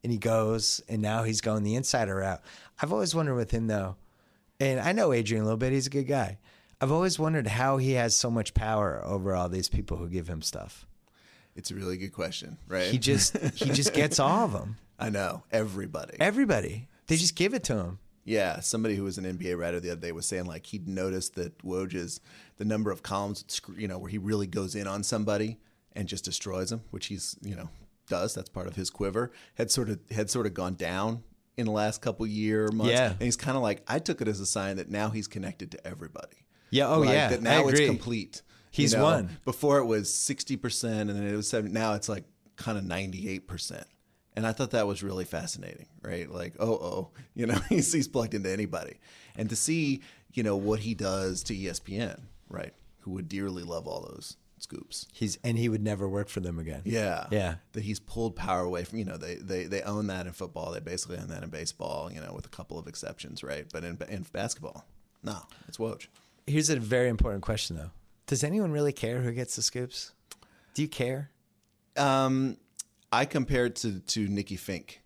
[0.03, 2.41] And he goes, and now he's going the insider route.
[2.81, 3.95] I've always wondered with him though,
[4.59, 5.71] and I know Adrian a little bit.
[5.71, 6.37] He's a good guy.
[6.81, 10.27] I've always wondered how he has so much power over all these people who give
[10.27, 10.85] him stuff.
[11.55, 12.91] It's a really good question, right?
[12.91, 14.77] He just he just gets all of them.
[14.99, 16.17] I know everybody.
[16.19, 16.87] Everybody.
[17.07, 17.99] They just give it to him.
[18.25, 21.35] Yeah, somebody who was an NBA writer the other day was saying like he'd noticed
[21.35, 22.21] that Woj's
[22.57, 25.59] the number of columns, you know, where he really goes in on somebody
[25.93, 27.69] and just destroys them, which he's you know
[28.07, 28.33] does.
[28.33, 29.31] That's part of his quiver.
[29.55, 31.23] Had sort of had sort of gone down
[31.57, 32.91] in the last couple year months.
[32.91, 33.11] Yeah.
[33.11, 35.71] and he's kind of like I took it as a sign that now he's connected
[35.71, 36.45] to everybody.
[36.69, 38.41] Yeah, oh, Like, yeah, That now it's complete.
[38.71, 39.03] He's you know?
[39.03, 39.37] won.
[39.45, 41.71] Before it was sixty percent, and then it was seven.
[41.73, 43.85] Now it's like kind of ninety eight percent.
[44.35, 46.27] And I thought that was really fascinating, right?
[46.27, 48.99] Like, oh, oh, you know, he's, he's plugged into anybody.
[49.35, 50.01] And to see,
[50.33, 52.73] you know, what he does to ESPN, right?
[53.01, 55.05] Who would dearly love all those scoops.
[55.13, 56.81] He's and he would never work for them again.
[56.85, 57.27] Yeah.
[57.29, 57.55] Yeah.
[57.73, 60.71] That he's pulled power away from, you know, they, they, they own that in football.
[60.71, 63.65] They basically own that in baseball, you know, with a couple of exceptions, right?
[63.71, 64.85] But in, in basketball,
[65.21, 66.07] no, it's Woj.
[66.47, 67.91] Here's a very important question though.
[68.25, 70.13] Does anyone really care who gets the scoops?
[70.73, 71.29] Do you care?
[71.95, 72.57] Um,
[73.11, 74.97] I compared to to Nikki Finke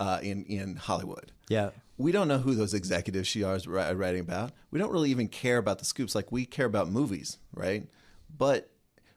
[0.00, 1.32] uh, in in Hollywood.
[1.48, 1.70] Yeah.
[1.98, 4.52] We don't know who those executives she are writing about.
[4.70, 7.86] We don't really even care about the scoops like we care about movies, right?
[8.36, 8.71] But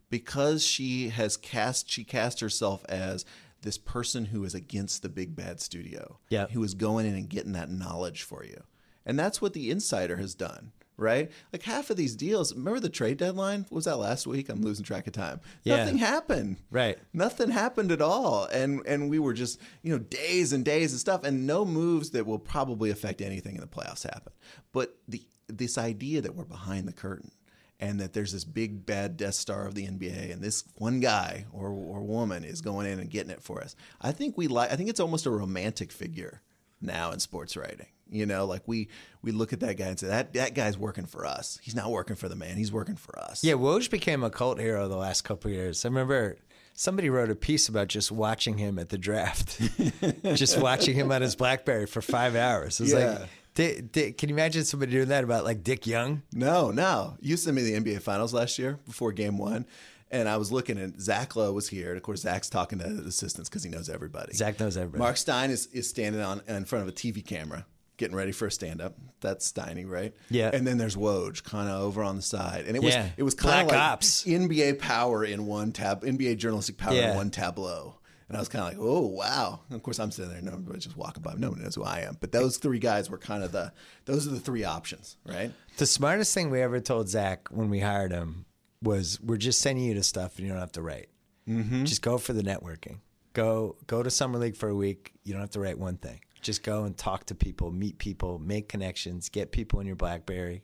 [0.10, 3.26] because she has cast she cast herself as
[3.62, 6.48] this person who is against the big bad studio, Yeah.
[6.48, 8.64] who is going in and getting that knowledge for you,
[9.06, 10.72] and that's what the insider has done.
[10.98, 12.56] Right, like half of these deals.
[12.56, 13.66] Remember the trade deadline?
[13.70, 14.48] Was that last week?
[14.48, 15.42] I'm losing track of time.
[15.64, 15.76] Yeah.
[15.84, 16.56] Nothing happened.
[16.72, 16.98] Right.
[17.12, 21.00] Nothing happened at all, and and we were just you know days and days and
[21.02, 24.32] stuff, and no moves that will probably affect anything in the playoffs happen.
[24.72, 27.32] But the this idea that we're behind the curtain
[27.80, 31.46] and that there's this big bad Death Star of the NBA, and this one guy
[31.52, 33.76] or or woman is going in and getting it for us.
[34.02, 34.72] I think we like.
[34.72, 36.42] I think it's almost a romantic figure
[36.82, 37.88] now in sports writing.
[38.10, 38.90] You know, like we
[39.24, 41.60] we look at that guy and say that that guy's working for us.
[41.64, 42.56] He's not working for the man.
[42.56, 43.44] He's working for us.
[43.44, 45.84] Yeah, Woj became a cult hero the last couple of years.
[45.84, 46.38] I remember
[46.76, 49.60] somebody wrote a piece about just watching him at the draft,
[50.36, 52.80] just watching him on his BlackBerry for five hours.
[52.80, 53.20] It's Yeah.
[53.20, 56.22] like, Can you imagine somebody doing that about like Dick Young?
[56.34, 57.16] No, no.
[57.22, 59.66] You sent me the NBA Finals last year before Game One,
[60.12, 61.90] and I was looking, and Zach Lowe was here.
[61.90, 64.34] And of course, Zach's talking to the assistants because he knows everybody.
[64.34, 65.00] Zach knows everybody.
[65.00, 67.66] Mark Stein is, is standing on in front of a TV camera,
[67.98, 68.96] getting ready for a stand up.
[69.22, 70.14] That's Steiny, right?
[70.30, 70.52] Yeah.
[70.54, 73.10] And then there's Woj, kind of over on the side, and it was Yeah.
[73.16, 74.26] it was kind of like Ops.
[74.26, 77.12] NBA power in one tab, NBA journalistic power Yeah.
[77.12, 78.00] in one tableau.
[78.28, 79.60] And I was kind of like, oh wow!
[79.70, 81.36] And of course, I'm sitting there, and everybody's just walking by.
[81.38, 82.18] No one knows who I am.
[82.20, 83.72] But those three guys were kind of the
[84.06, 85.52] those are the three options, right?
[85.78, 88.46] The smartest thing we ever told Zach when we hired him
[88.82, 91.10] was, "We're just sending you to stuff, and you don't have to write.
[91.48, 91.84] Mm-hmm.
[91.86, 92.98] Just go for the networking.
[93.34, 95.14] Go go to summer league for a week.
[95.24, 96.22] You don't have to write one thing.
[96.42, 100.64] Just go and talk to people, meet people, make connections, get people in your BlackBerry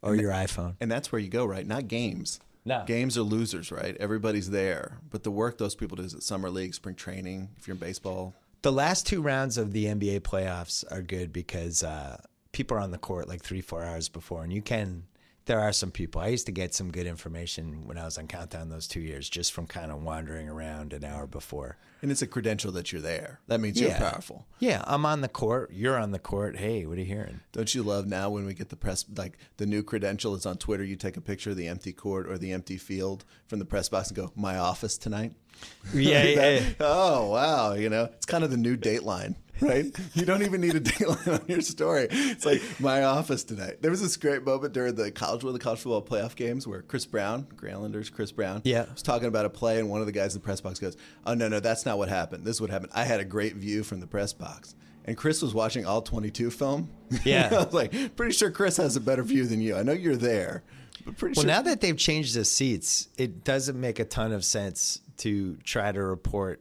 [0.00, 0.76] or your iPhone.
[0.80, 1.66] And that's where you go, right?
[1.66, 2.38] Not games.
[2.68, 2.84] No.
[2.86, 3.96] Games are losers, right?
[3.98, 4.98] Everybody's there.
[5.10, 7.80] But the work those people do is at summer league, spring training, if you're in
[7.80, 8.34] baseball.
[8.60, 12.20] The last two rounds of the NBA playoffs are good because uh,
[12.52, 15.04] people are on the court like three, four hours before, and you can.
[15.48, 16.20] There are some people.
[16.20, 19.30] I used to get some good information when I was on Countdown those two years,
[19.30, 21.78] just from kind of wandering around an hour before.
[22.02, 23.40] And it's a credential that you're there.
[23.46, 24.44] That means you're powerful.
[24.58, 25.70] Yeah, I'm on the court.
[25.72, 26.58] You're on the court.
[26.58, 27.40] Hey, what are you hearing?
[27.52, 30.58] Don't you love now when we get the press, like the new credential is on
[30.58, 33.64] Twitter, you take a picture of the empty court or the empty field from the
[33.64, 35.32] press box and go, my office tonight?
[35.94, 36.68] Yeah, yeah, yeah.
[36.78, 37.72] Oh, wow.
[37.72, 39.86] You know, it's kind of the new dateline, right?
[40.14, 42.08] you don't even need a dateline on your story.
[42.10, 43.82] It's like my office tonight.
[43.82, 46.66] There was this great moment during the college, one of the college football playoff games
[46.66, 48.86] where Chris Brown, Grantlander's, Chris Brown, Yeah.
[48.92, 50.96] was talking about a play, and one of the guys in the press box goes,
[51.26, 52.44] Oh, no, no, that's not what happened.
[52.44, 52.92] This is what happened.
[52.94, 54.74] I had a great view from the press box.
[55.04, 56.90] And Chris was watching all 22 film.
[57.24, 57.48] Yeah.
[57.50, 59.74] I was like, pretty sure Chris has a better view than you.
[59.76, 60.62] I know you're there,
[61.06, 61.48] but pretty Well, sure.
[61.50, 65.90] now that they've changed the seats, it doesn't make a ton of sense to try
[65.90, 66.60] to report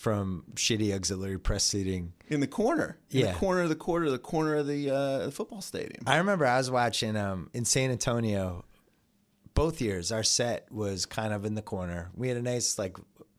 [0.00, 2.14] from shitty auxiliary press seating.
[2.28, 3.32] in the corner, in Yeah.
[3.32, 6.02] the corner of the quarter, the corner of the, uh, football stadium.
[6.06, 8.64] I remember I was watching um, in San Antonio
[9.52, 10.10] both years.
[10.10, 12.10] Our set was kind of in the corner.
[12.16, 12.96] We had a nice, like,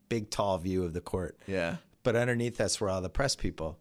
[0.07, 1.35] big, tall view of the court.
[1.47, 1.77] yeah.
[2.03, 3.79] But underneath us were all the press people.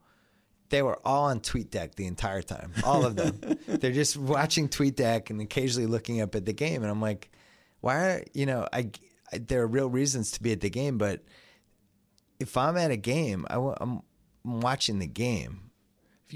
[0.70, 3.40] They were all on TweetDeck the entire time, all of them.
[3.66, 6.82] They're just watching TweetDeck and occasionally looking up at the game.
[6.82, 7.30] And I'm like,
[7.80, 8.88] why are, you know, I,
[9.32, 11.22] I there are real reasons to be at the game, but
[12.40, 14.00] if I'm at a game, I, wa- I'm,
[14.42, 15.70] watching the game.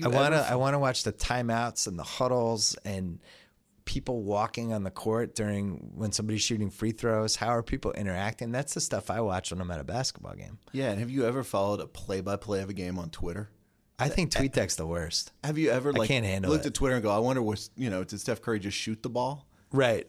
[0.02, 3.20] I want to ever- I want to watch the timeouts and the huddles and
[3.86, 7.36] people walking on the court during when somebody's shooting free throws.
[7.36, 8.50] How are people interacting?
[8.52, 10.58] That's the stuff I watch when I'm at a basketball game.
[10.72, 13.50] Yeah, and have you ever followed a play-by-play of a game on Twitter?
[13.98, 15.32] I think TweetDeck's the worst.
[15.44, 16.68] Have you ever like can't handle looked it.
[16.68, 19.08] at Twitter and go, I wonder what you know, did Steph Curry just shoot the
[19.10, 19.46] ball?
[19.70, 20.08] Right.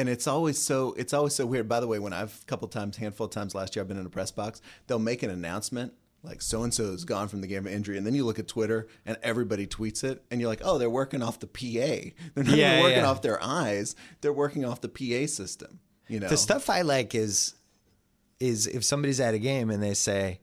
[0.00, 1.68] And it's always so it's always so weird.
[1.68, 3.98] By the way, when I've a couple times, handful of times last year, I've been
[3.98, 7.40] in a press box, they'll make an announcement like so and so is gone from
[7.40, 10.40] the game of injury, and then you look at Twitter and everybody tweets it, and
[10.40, 11.60] you're like, oh, they're working off the PA.
[12.34, 13.10] They're not Yeah, even working yeah.
[13.10, 15.80] off their eyes; they're working off the PA system.
[16.08, 17.54] You know, The stuff I like is
[18.38, 20.40] is if somebody's at a game and they say,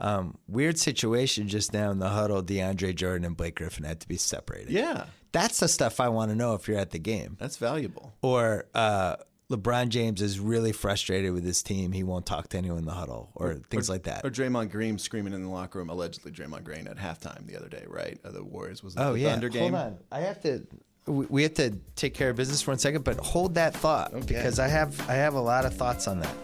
[0.00, 2.42] um, "Weird situation just now in the huddle.
[2.42, 6.30] DeAndre Jordan and Blake Griffin had to be separated." yeah, that's the stuff I want
[6.30, 7.36] to know if you're at the game.
[7.38, 8.14] that's valuable.
[8.22, 9.16] Or uh,
[9.50, 11.92] LeBron James is really frustrated with his team.
[11.92, 14.24] He won't talk to anyone in the huddle, or, things like that.
[14.24, 17.68] Or Draymond Green screaming in the locker room, allegedly Draymond Green at halftime the other
[17.68, 18.18] day, right?
[18.24, 19.72] The Warriors was oh the yeah, Thunder game.
[19.72, 19.98] hold on.
[20.10, 20.66] I have to.
[21.06, 24.58] We have to take care of business for one second, but hold that thought because
[24.58, 26.34] I have I have a lot of thoughts on that.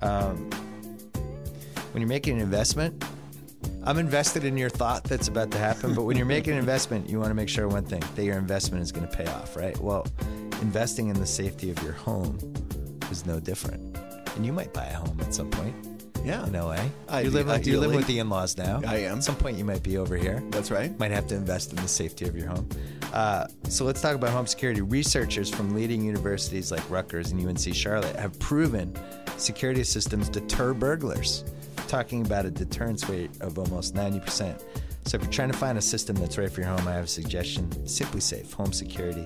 [0.00, 0.48] Um,
[1.92, 3.04] when you're making an investment,
[3.88, 5.94] I'm invested in your thought that's about to happen.
[5.94, 8.36] But when you're making an investment, you want to make sure one thing that your
[8.36, 9.78] investment is going to pay off, right?
[9.80, 10.06] Well,
[10.60, 12.36] investing in the safety of your home
[13.10, 13.96] is no different.
[14.36, 15.74] And you might buy a home at some point.
[16.22, 16.46] Yeah.
[16.46, 16.76] in LA.
[17.08, 17.96] I- you live with, you live ideally.
[17.96, 18.82] with the in-laws now.
[18.86, 19.18] I am.
[19.18, 20.42] At some point, you might be over here.
[20.50, 20.96] That's right.
[20.98, 22.68] Might have to invest in the safety of your home.
[23.14, 24.82] Uh, so let's talk about home security.
[24.82, 28.94] Researchers from leading universities like Rutgers and UNC Charlotte have proven
[29.38, 31.44] security systems deter burglars.
[31.88, 34.62] Talking about a deterrence rate of almost 90%.
[35.04, 37.04] So if you're trying to find a system that's right for your home, I have
[37.04, 37.68] a suggestion.
[37.84, 39.24] SimpliSafe Home Security.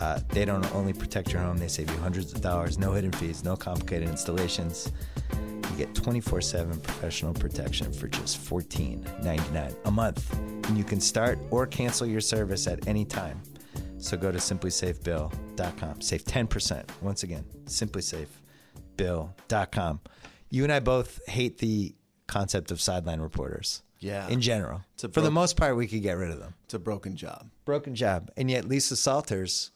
[0.00, 3.10] Uh, they don't only protect your home, they save you hundreds of dollars, no hidden
[3.10, 4.92] fees, no complicated installations.
[5.32, 10.32] You get 24 7 professional protection for just $14.99 a month.
[10.68, 13.42] And you can start or cancel your service at any time.
[13.98, 16.00] So go to simplisafebill.com.
[16.00, 16.88] Save 10%.
[17.02, 20.00] Once again, simplisafebill.com.
[20.50, 21.94] You and I both hate the
[22.26, 23.82] concept of sideline reporters.
[24.00, 24.28] Yeah.
[24.28, 24.82] In general.
[25.02, 26.54] A For the most part, we could get rid of them.
[26.64, 27.50] It's a broken job.
[27.64, 28.30] Broken job.
[28.36, 29.72] And yet, Lisa Salters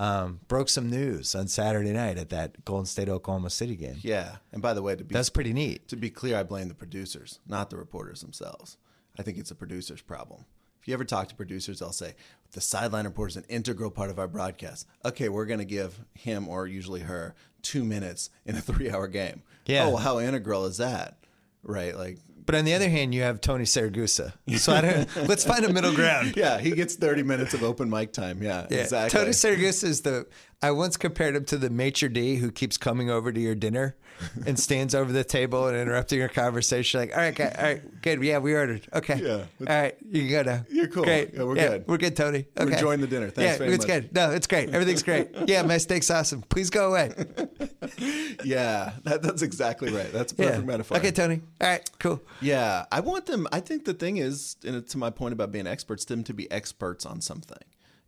[0.00, 3.98] um, broke some news on Saturday night at that Golden State Oklahoma City game.
[4.00, 4.36] Yeah.
[4.52, 5.86] And by the way, to be That's pretty neat.
[5.88, 8.76] to be clear, I blame the producers, not the reporters themselves.
[9.16, 10.44] I think it's a producer's problem.
[10.82, 12.14] If you ever talk to producers, they'll say
[12.52, 14.88] the sideline reporter is an integral part of our broadcast.
[15.04, 19.42] Okay, we're going to give him or usually her two minutes in a three-hour game.
[19.66, 19.86] Yeah.
[19.86, 21.18] Oh, how integral is that?
[21.62, 21.96] Right?
[21.96, 24.32] Like, But on the other hand, you have Tony Siragusa.
[24.58, 26.34] So I don't, let's find a middle ground.
[26.36, 28.42] yeah, he gets thirty minutes of open mic time.
[28.42, 28.78] Yeah, Yeah.
[28.78, 29.20] exactly.
[29.20, 30.26] Tony Siragusa is the.
[30.62, 33.96] I once compared him to the maitre d who keeps coming over to your dinner
[34.46, 37.00] and stands over the table and interrupting your conversation.
[37.00, 38.22] Like, all right, guy, all right, good.
[38.22, 38.86] Yeah, we ordered.
[38.94, 39.20] Okay.
[39.20, 39.44] Yeah.
[39.68, 40.64] All right, you can go now.
[40.70, 41.02] You're cool.
[41.02, 41.34] Great.
[41.34, 41.84] Yeah, we're good.
[41.88, 42.46] We're good, Tony.
[42.56, 42.74] We're Okay.
[42.74, 43.30] enjoying the dinner.
[43.30, 43.86] Thanks yeah, it's much.
[44.02, 44.14] good.
[44.14, 44.70] No, it's great.
[44.70, 45.28] Everything's great.
[45.48, 46.42] Yeah, my steak's awesome.
[46.42, 47.12] Please go away.
[48.44, 50.12] yeah, that, that's exactly right.
[50.12, 50.48] That's a Yeah.
[50.50, 50.96] perfect metaphor.
[50.98, 51.40] Okay, Tony.
[51.60, 52.22] All right, cool.
[52.40, 53.46] Yeah, I want them.
[53.52, 56.50] I think the thing is, and to my point about being experts, them to be
[56.50, 57.58] experts on something.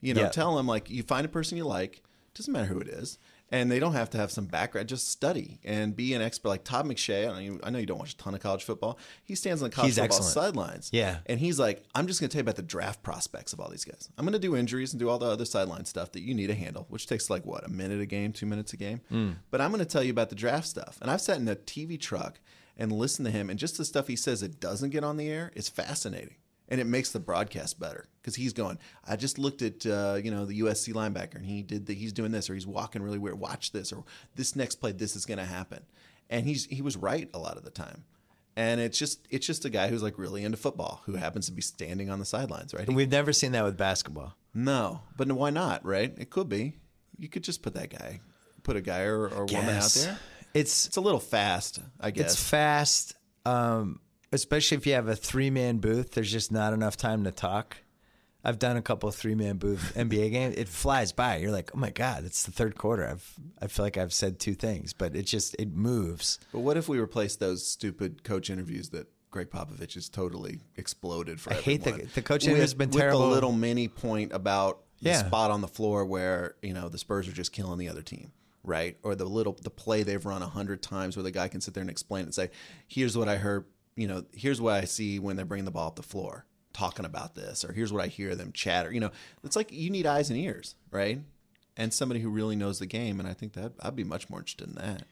[0.01, 0.29] You know, Yeah.
[0.29, 2.03] tell them like you find a person you like,
[2.35, 3.19] doesn't matter who it is,
[3.51, 4.89] and they don't have to have some background.
[4.89, 6.49] Just study and be an expert.
[6.49, 8.65] Like Todd McShay, I know you, I know you don't watch a ton of college
[8.65, 8.99] football.
[9.23, 10.33] He stands on the college He's football excellent.
[10.35, 10.91] sidelines.
[10.93, 11.19] Yeah.
[11.27, 13.69] and he's like, I'm just going to tell you about the draft prospects of all
[13.71, 14.09] these guys.
[14.19, 16.49] I'm going to do injuries and do all the other sideline stuff that you need
[16.49, 19.01] to handle, which takes like what a minute a game, two minutes a game.
[19.13, 19.37] Mm.
[19.51, 20.99] But I'm going to tell you about the draft stuff.
[21.01, 22.41] And I've sat in a TV truck
[22.77, 25.29] and listened to him, and just the stuff he says that doesn't get on the
[25.31, 26.35] air is fascinating,
[26.69, 28.79] and it makes the broadcast better because he's going.
[29.07, 32.13] I just looked at uh, you know the USC linebacker, and he did the, he's
[32.13, 33.39] doing this, or he's walking really weird.
[33.39, 34.05] Watch this, or
[34.35, 35.85] this next play, this is going to happen,
[36.31, 38.05] and he's he was right a lot of the time.
[38.57, 41.53] And it's just it's just a guy who's like really into football who happens to
[41.53, 42.87] be standing on the sidelines, right?
[42.87, 44.37] And we've never seen that with basketball.
[44.55, 45.85] No, but why not?
[45.85, 46.15] Right?
[46.17, 46.75] It could be.
[47.19, 48.21] You could just put that guy,
[48.63, 50.19] put a guy or, or woman out there.
[50.55, 52.33] It's It's a little fast, I guess.
[52.33, 54.01] It's fast, um,
[54.35, 56.13] especially if you have a three man booth.
[56.13, 57.79] There's just not enough time to talk.
[58.47, 60.57] I've done a couple of three man booth NBA games.
[60.57, 61.37] It flies by.
[61.37, 63.07] You're like, oh my god, it's the third quarter.
[63.07, 66.39] I've I feel like I've said two things, but it just it moves.
[66.53, 71.41] but what if we replace those stupid coach interviews that Gregg Popovich has totally exploded
[71.41, 72.11] for I hate the- everyone?
[72.15, 73.21] the coach interview has been terrible.
[73.21, 75.27] with the little mini point about the Yeah.
[75.27, 78.33] spot on the floor where you know the Spurs are just killing the other team.
[78.67, 81.61] Right, or the little the play they've run a hundred times where the guy can
[81.61, 82.51] sit there and explain it and say,
[82.89, 83.67] "Here's what I heard.
[83.97, 87.05] You know, here's what I see when they're bringing the ball up the floor, talking
[87.05, 89.11] about this, or here's what I hear them chatter." You know,
[89.43, 91.21] it's like you need eyes and ears, right?
[91.77, 94.41] And somebody who really knows the game, and I think that I'd be much more
[94.41, 95.05] interested in that.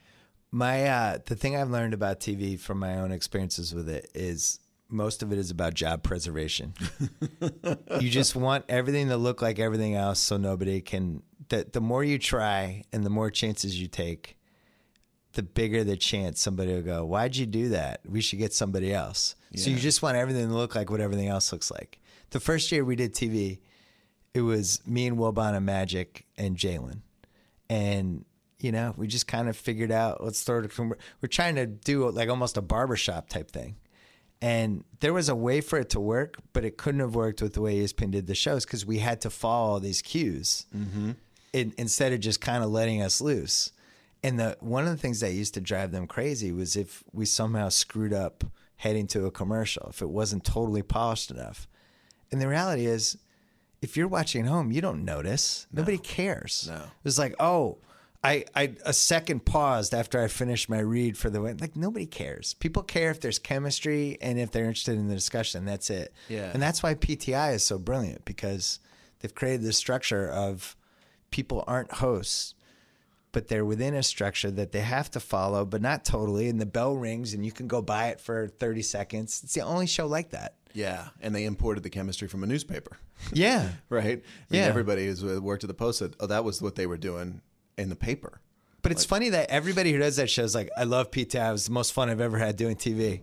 [0.51, 4.61] My uh, the thing I've learned about TV from my own experiences with it is
[4.93, 6.75] most of it is about job preservation.
[8.01, 11.23] you just want everything to look like everything else, so nobody can.
[11.49, 14.37] The the more you try and the more chances you take,
[15.35, 17.05] the bigger the chance somebody will go.
[17.05, 18.01] Why'd you do that?
[18.07, 19.35] We should get somebody else.
[19.57, 22.01] So you just want everything to look like what everything else looks like.
[22.31, 23.59] The first year we did TV,
[24.33, 27.01] it was me and Wilbon and Magic and Jalen,
[27.69, 28.25] and
[28.63, 31.67] you know we just kind of figured out let's throw it from we're trying to
[31.67, 33.77] do like almost a barbershop type thing
[34.41, 37.55] and there was a way for it to work but it couldn't have worked with
[37.55, 41.13] the way espn did the shows because we had to follow all these cues mm-hmm.
[41.53, 43.73] in, instead of just kind of letting us loose
[44.23, 47.25] and the one of the things that used to drive them crazy was if we
[47.25, 48.45] somehow screwed up
[48.77, 51.69] heading to a commercial if it wasn't totally polished enough
[52.31, 53.19] and the reality is
[53.83, 55.67] if you're watching at home, you don't notice.
[55.73, 56.69] Nobody cares.
[56.71, 56.85] No.
[57.05, 57.79] It's like, oh,
[58.25, 61.59] I, I a second paused after I finished my read for the win.
[61.61, 62.55] Like nobody cares.
[62.55, 65.65] People care if there's chemistry and if they're interested in the discussion.
[65.65, 66.15] That's it.
[66.29, 66.53] Yeah.
[66.55, 68.79] And that's why PTI is so brilliant because
[69.19, 70.77] they've created this structure of
[71.33, 72.55] people aren't hosts,
[73.33, 76.49] but they're within a structure that they have to follow, but not totally.
[76.49, 79.41] And the bell rings and you can go buy it for 30 seconds.
[79.43, 80.55] It's the only show like that.
[80.75, 82.97] Yeah, and they imported the chemistry from a newspaper,
[83.33, 83.69] Yeah.
[83.91, 84.05] right?
[84.05, 84.67] I mean, Yeah.
[84.67, 87.43] everybody who's uh, worked at the Post said, "Oh, that was what they were doing
[87.77, 88.41] in the paper."
[88.81, 91.09] But it's funny that everybody who does that show is like, I love.
[91.15, 93.21] It was the most fun I've ever had doing TV.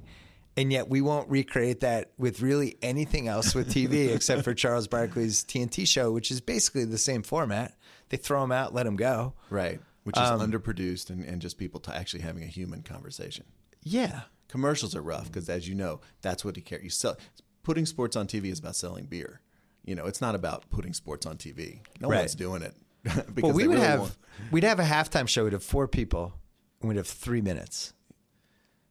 [0.56, 4.88] And yet we won't recreate that with really anything else with TV except for Charles
[4.88, 7.76] Barkley's TNT show, which is basically the same format.
[8.10, 9.34] They throw him out, let him go.
[9.50, 9.82] Right.
[10.04, 13.46] Which is Um, underproduced and, and just people t- actually having a human conversation.
[13.84, 14.22] Yeah.
[14.48, 16.82] Commercials are rough because, as you know, that's what you care.
[16.82, 17.18] You sell
[17.64, 19.42] putting sports on TV is about selling beer.
[19.86, 21.82] You know, it's not about putting sports on TV.
[22.00, 22.20] No Right.
[22.20, 22.76] one's doing it.
[23.04, 24.18] because Well, we would really have
[24.52, 25.44] we'd have a halftime show.
[25.44, 26.34] We'd have four people,
[26.82, 27.94] and we'd have three minutes.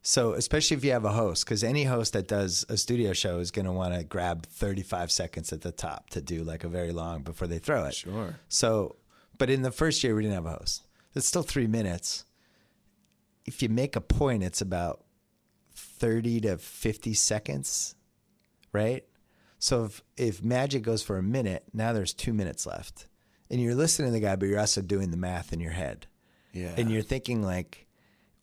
[0.01, 3.41] So, especially if you have a host, because any host that does a studio show
[3.41, 6.69] is going to want to grab 35 seconds at the top to do like a
[6.69, 7.95] very long before they throw it.
[7.95, 8.37] Sure.
[8.49, 8.97] So,
[9.37, 10.87] but in the first year, we didn't have a host.
[11.19, 12.25] It's still three minutes.
[13.45, 15.05] If you make a point, it's about
[15.75, 17.95] 30 to 50 seconds,
[18.73, 19.05] right?
[19.59, 23.09] So if, if Magic goes for a minute, now there's two minutes left.
[23.51, 26.07] And you're listening to the guy, but you're also doing the math in your head.
[26.53, 26.75] Yeah.
[26.77, 27.87] And you're thinking, like,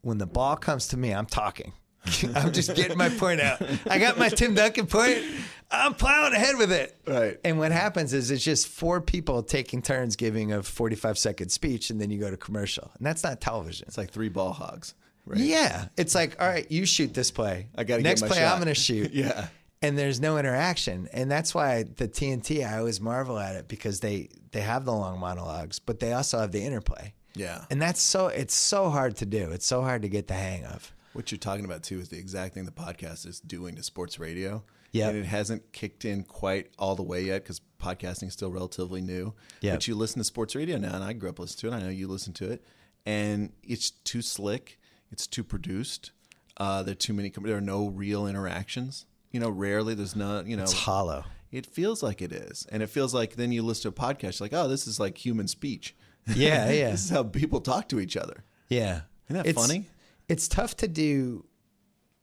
[0.01, 1.73] when the ball comes to me, I'm talking.
[2.35, 3.61] I'm just getting my point out.
[3.89, 5.23] I got my Tim Duncan point.
[5.71, 6.95] I'm plowing ahead with it.
[7.07, 7.39] Right.
[7.43, 11.89] And what happens is it's just four people taking turns giving a 45 second speech,
[11.89, 12.91] and then you go to commercial.
[12.97, 13.85] And that's not television.
[13.87, 14.93] It's like three ball hogs.
[15.25, 15.39] Right.
[15.39, 15.87] Yeah.
[15.97, 17.67] It's like, all right, you shoot this play.
[17.75, 18.53] I get Next play, shot.
[18.53, 19.11] I'm going to shoot.
[19.13, 19.47] Yeah.
[19.81, 21.07] And there's no interaction.
[21.13, 24.93] And that's why the TNT, I always marvel at it because they, they have the
[24.93, 27.13] long monologues, but they also have the interplay.
[27.35, 27.65] Yeah.
[27.69, 29.51] And that's so, it's so hard to do.
[29.51, 30.91] It's so hard to get the hang of.
[31.15, 34.19] What you're talking about too is the exact thing the podcast is doing to sports
[34.19, 34.63] radio.
[34.91, 38.51] Yeah, And it hasn't kicked in quite all the way yet because podcasting is still
[38.51, 39.33] relatively new.
[39.61, 39.73] Yep.
[39.73, 41.79] But you listen to sports radio now, and I grew up listening to it.
[41.79, 42.63] I know you listen to it,
[43.05, 44.79] and it's too slick.
[45.11, 46.11] It's too produced.
[46.57, 47.29] Uh, there are too many.
[47.29, 49.05] There are no real interactions.
[49.31, 50.47] You know, rarely there's not.
[50.47, 51.25] You know, It's hollow.
[51.51, 54.39] it feels like it is, and it feels like then you listen to a podcast,
[54.39, 55.93] you're like, oh, this is like human speech.
[56.33, 56.91] Yeah, yeah.
[56.91, 58.43] this is how people talk to each other.
[58.69, 59.01] Yeah.
[59.29, 59.85] Isn't that it's, funny?
[60.27, 61.45] It's tough to do.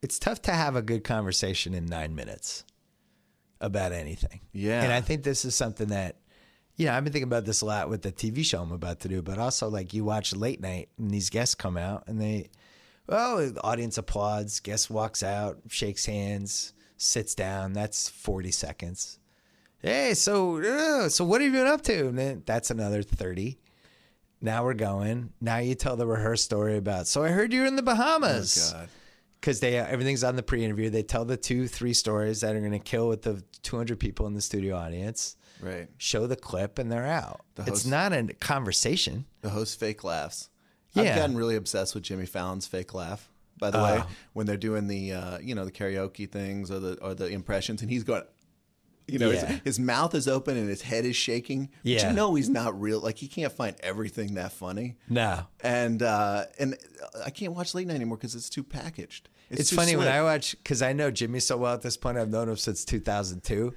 [0.02, 2.64] It's tough to have a good conversation in nine minutes
[3.60, 4.40] about anything.
[4.52, 4.82] Yeah.
[4.82, 6.16] And I think this is something that,
[6.74, 9.00] you know, I've been thinking about this a lot with the TV show I'm about
[9.00, 12.20] to do, but also like you watch late night and these guests come out and
[12.20, 12.50] they,
[13.06, 17.72] well, the audience applauds, guest walks out, shakes hands, sits down.
[17.72, 19.20] That's 40 seconds.
[19.78, 22.08] Hey, so, uh, so what have you been up to?
[22.08, 23.58] And then that's another 30.
[24.42, 25.32] Now we're going.
[25.40, 27.06] Now you tell the rehearsed story about.
[27.06, 28.88] So I heard you were in the Bahamas Oh, God.
[29.40, 30.90] because they everything's on the pre-interview.
[30.90, 34.26] They tell the two, three stories that are going to kill with the 200 people
[34.26, 35.36] in the studio audience.
[35.60, 35.88] Right.
[35.98, 37.42] Show the clip and they're out.
[37.54, 39.26] The it's not a conversation.
[39.42, 40.50] The host fake laughs.
[40.94, 41.02] Yeah.
[41.04, 43.28] I've gotten really obsessed with Jimmy Fallon's fake laugh.
[43.58, 43.84] By the Oh.
[43.84, 47.28] way, when they're doing the uh, you know the karaoke things or the or the
[47.28, 48.24] impressions, and he's going,
[49.08, 49.46] you know, Yeah.
[49.46, 51.66] his, his mouth is open and his head is shaking.
[51.82, 52.08] But Yeah.
[52.10, 53.00] you know he's not real.
[53.00, 54.96] Like he can't find everything that funny.
[55.08, 55.46] No.
[55.60, 56.76] And uh, and
[57.24, 59.28] I can't watch late night anymore because it's too packaged.
[59.50, 60.08] It's, too funny when.
[60.08, 62.16] I watch because I know Jimmy so well at this point.
[62.16, 63.74] I've known him since 2002.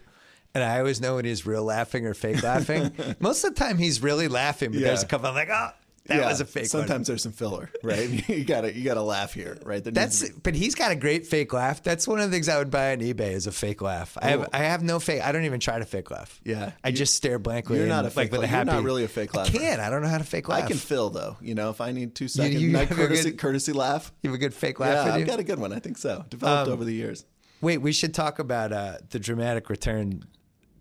[0.53, 2.93] And I always know when he's real laughing or fake laughing.
[3.19, 5.71] Most of the time, he's really laughing, but there's a couple I'm like, oh,
[6.07, 6.69] that Yeah, was a fake one.
[6.69, 8.27] Sometimes there's some filler, right?
[8.29, 9.83] you gotta you gotta laugh here, right?
[9.83, 11.81] There That's be- but he's got a great fake laugh.
[11.83, 14.17] That's one of the things I would buy on eBay is a fake laugh.
[14.21, 15.21] I have I have no fake.
[15.23, 16.39] I don't even try to fake laugh.
[16.43, 16.71] Yeah.
[16.83, 17.77] I just stare blankly.
[17.77, 18.71] You're and, not a fake like a you're happy.
[18.71, 19.47] not really a fake laugh.
[19.53, 19.79] I can't.
[19.81, 20.63] I don't know how to fake laugh.
[20.63, 21.37] I can fill though.
[21.41, 24.11] You know, if I need two seconds, you not have a courtesy, good- courtesy laugh.
[24.21, 25.07] You have a good fake laugh.
[25.07, 25.21] Yeah, you?
[25.21, 25.73] I've got a good one.
[25.73, 26.23] I think so.
[26.29, 27.25] Developed Um, over the years.
[27.61, 30.23] Wait, we should talk about uh, the dramatic return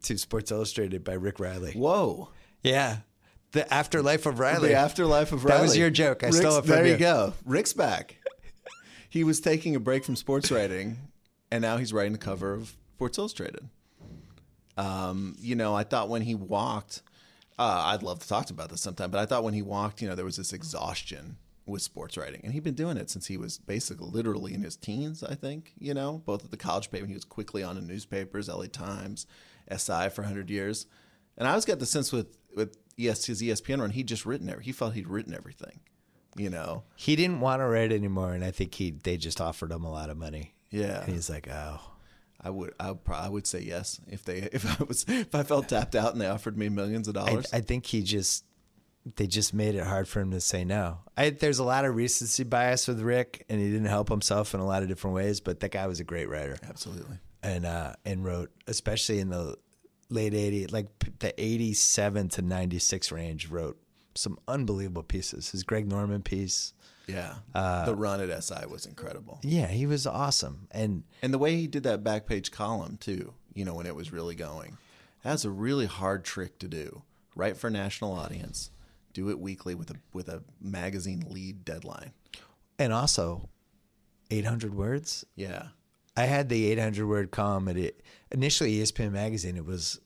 [0.02, 1.72] to Sports Illustrated by Rick Reilly.
[1.72, 2.28] Whoa.
[2.62, 2.98] Yeah,
[3.54, 4.68] the afterlife of Reilly.
[4.68, 5.56] The afterlife of Reilly.
[5.58, 6.22] That was your joke.
[6.22, 6.96] I Rick's- stole it from There you.
[6.98, 7.32] go.
[7.46, 8.16] Rick's back.
[9.08, 10.98] he was taking a break from sports writing,
[11.50, 13.68] and now he's writing the cover of Sports Illustrated.
[14.76, 17.02] Um, you know, I thought when he walked,
[17.58, 20.08] uh, I'd love to talk about this sometime, but I thought when he walked, you
[20.08, 21.36] know, there was this exhaustion
[21.66, 24.76] with sports writing, and he'd been doing it since he was basically literally in his
[24.76, 25.22] teens.
[25.22, 28.48] I think, you know, both at the college paper, he was quickly on the newspapers,
[28.48, 29.26] LA Times,
[29.74, 30.86] SI for hundred years,
[31.38, 34.48] and I always got the sense with with ES his ESPN run, he'd just written
[34.48, 35.80] every, he felt he'd written everything,
[36.36, 36.84] you know.
[36.96, 39.90] He didn't want to write anymore, and I think he they just offered him a
[39.90, 40.54] lot of money.
[40.70, 41.02] Yeah.
[41.02, 41.80] and he's like, oh.
[42.46, 45.34] I would, I would, probably, I would say yes if they, if I was, if
[45.34, 47.46] I felt tapped out and they offered me millions of I, dollars.
[47.54, 48.44] I think he just
[49.16, 50.98] they just made it hard for him to say no.
[51.16, 54.60] I, there's a lot of recency bias with Rick, and he didn't help himself in
[54.60, 55.40] a lot of different ways.
[55.40, 57.18] But that guy was a great writer, Absolutely.
[57.42, 59.56] and uh, and wrote especially in the
[60.10, 60.86] late '80s, like
[61.18, 63.78] the '87 to '96 range, wrote
[64.14, 65.50] some unbelievable pieces.
[65.50, 66.72] His Greg Norman piece,
[67.08, 67.34] Yeah.
[67.54, 69.40] Uh, the run at SI was incredible.
[69.42, 73.34] yeah, he was awesome, and And the way he did that back page column too,
[73.54, 74.78] you know, when it was really going,
[75.22, 77.02] that's a really hard trick to do.
[77.36, 78.70] Write for a national audience,
[79.12, 82.12] Do it weekly with a with a magazine lead deadline.
[82.78, 83.48] And also,
[84.30, 85.24] 800 words.
[85.36, 85.68] Yeah.
[86.16, 88.00] I had the 800 word column at it.
[88.30, 89.56] Initially, ESPN magazine.
[89.56, 90.00] It was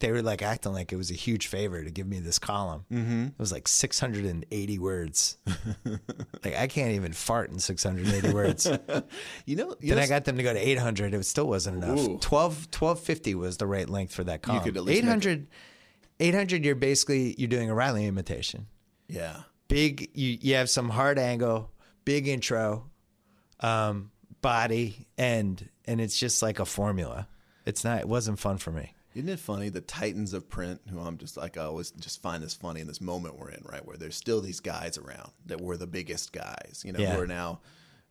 [0.00, 2.84] they were like acting like it was a huge favor to give me this column.
[2.92, 3.24] Mm-hmm.
[3.26, 5.38] It was like 680 words.
[6.44, 8.66] like I can't even fart in 680 words.
[9.46, 11.14] You know, you then know, I got them to go to 800.
[11.14, 11.98] It still wasn't enough.
[12.00, 12.18] Ooh.
[12.18, 14.62] 12 1250 was the right length for that column.
[14.64, 15.46] could at least make 800
[16.20, 18.66] 800 you're basically you're doing a Reilly imitation.
[19.08, 19.42] yeah.
[19.68, 21.70] Big you you have some hard angle,
[22.04, 22.90] big intro,
[23.60, 24.10] um
[24.44, 27.26] body end and it's just like a formula.
[27.66, 28.92] It's not it wasn't fun for me.
[29.14, 29.70] Isn't it funny?
[29.70, 32.86] The titans of print, who I'm just like, I always just find this funny in
[32.86, 33.84] this moment we're in, right?
[33.86, 37.14] Where there's still these guys around that were the biggest guys, you know, Yeah.
[37.14, 37.60] who are now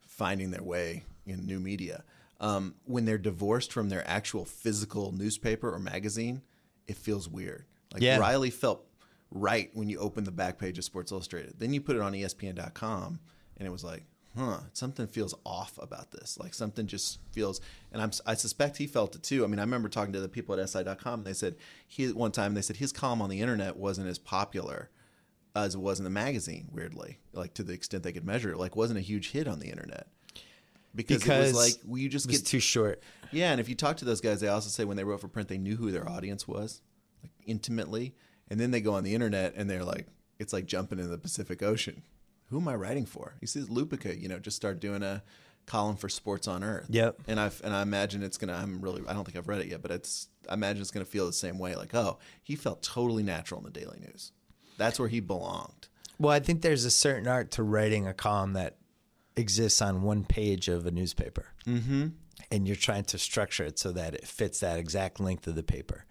[0.07, 2.03] finding their way in new media.
[2.39, 6.41] Um, when they're divorced from their actual physical newspaper or magazine,
[6.87, 7.65] it feels weird.
[7.93, 8.17] Like Yeah.
[8.17, 8.85] Reilly felt
[9.29, 11.55] right when you open the back page of Sports Illustrated.
[11.59, 13.19] Then you put it on ESPN.com,
[13.57, 14.03] and it was like,
[14.37, 16.37] huh, something feels off about this.
[16.39, 17.61] Like something just feels,
[17.91, 19.43] and I'm, I suspect he felt it too.
[19.43, 21.19] I mean, I remember talking to the people at SI.com.
[21.19, 21.55] And they said
[21.87, 24.89] he one time they said his column on the internet wasn't as popular
[25.55, 26.69] as it was in the magazine.
[26.71, 29.59] Weirdly, like to the extent they could measure it, like wasn't a huge hit on
[29.59, 30.07] the internet
[30.95, 33.01] because, Because it was like well, you just get too short.
[33.31, 35.27] yeah, and if you talk to those guys, they also say when they wrote for
[35.27, 36.81] print, they knew who their audience was,
[37.21, 38.15] like intimately,
[38.49, 40.07] and then they go on the internet and they're like,
[40.39, 42.03] it's like jumping in the Pacific Ocean.
[42.49, 43.35] Who am I writing for?
[43.39, 45.23] He says Lupica, you know, just start doing a
[45.65, 46.87] column for Sports on Earth.
[46.89, 47.21] Yep.
[47.27, 48.53] And I and I imagine it's gonna.
[48.53, 49.01] I'm really.
[49.07, 50.27] I don't think I've read it yet, but it's.
[50.49, 51.75] I imagine it's gonna feel the same way.
[51.75, 54.31] Like, oh, he felt totally natural in the Daily News.
[54.77, 55.87] That's where he belonged.
[56.19, 58.77] Well, I think there's a certain art to writing a column that
[59.35, 61.47] exists on one page of a newspaper.
[61.65, 62.07] Mm-hmm.
[62.51, 65.63] And you're trying to structure it so that it fits that exact length of the
[65.63, 66.05] paper.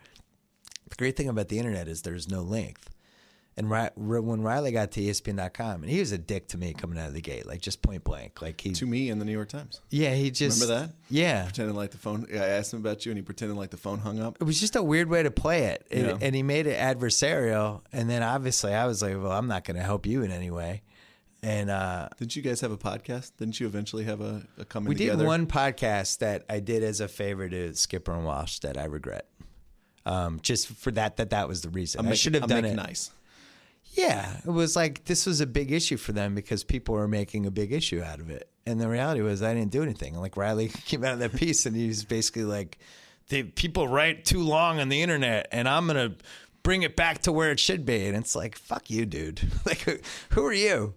[0.88, 2.90] The great thing about the internet is there's no length.
[3.54, 7.08] And when Reilly got to ESPN.com, and he was a dick to me coming out
[7.08, 8.40] of the gate, like just point blank.
[8.40, 9.82] Like he, To me in the New York Times.
[9.90, 10.94] yeah, he just Remember that?
[11.10, 12.26] Yeah, Pretending like the phone.
[12.32, 14.38] I asked him about you, and he pretended like the phone hung up.
[14.40, 16.18] it was just a weird way to play it, and, Yeah.
[16.22, 17.82] and he made it adversarial.
[17.92, 20.50] And then obviously, I was like, "Well, I'm not going to help you in any
[20.50, 20.82] way."
[21.42, 23.32] And uh, Didn't you guys have a podcast?
[23.36, 25.24] Didn't you eventually have a, a coming we together?
[25.24, 28.84] did one podcast that I did as a favor to Skipper and Walsh that I
[28.84, 29.26] regret.
[30.06, 32.00] Um, just for that, that that was the reason.
[32.00, 32.74] I'm I should have done it.
[32.76, 33.10] nice.
[33.92, 37.44] Yeah, it was like this was a big issue for them because people were making
[37.44, 40.18] a big issue out of it, and the reality was I didn't do anything.
[40.18, 42.78] Like Reilly came out of that piece, and he was basically like,
[43.28, 46.14] "The people write too long on the internet, and I'm gonna
[46.62, 49.42] bring it back to where it should be." And it's like, "Fuck you, dude!
[49.66, 49.98] like, who,
[50.30, 50.94] who are you?"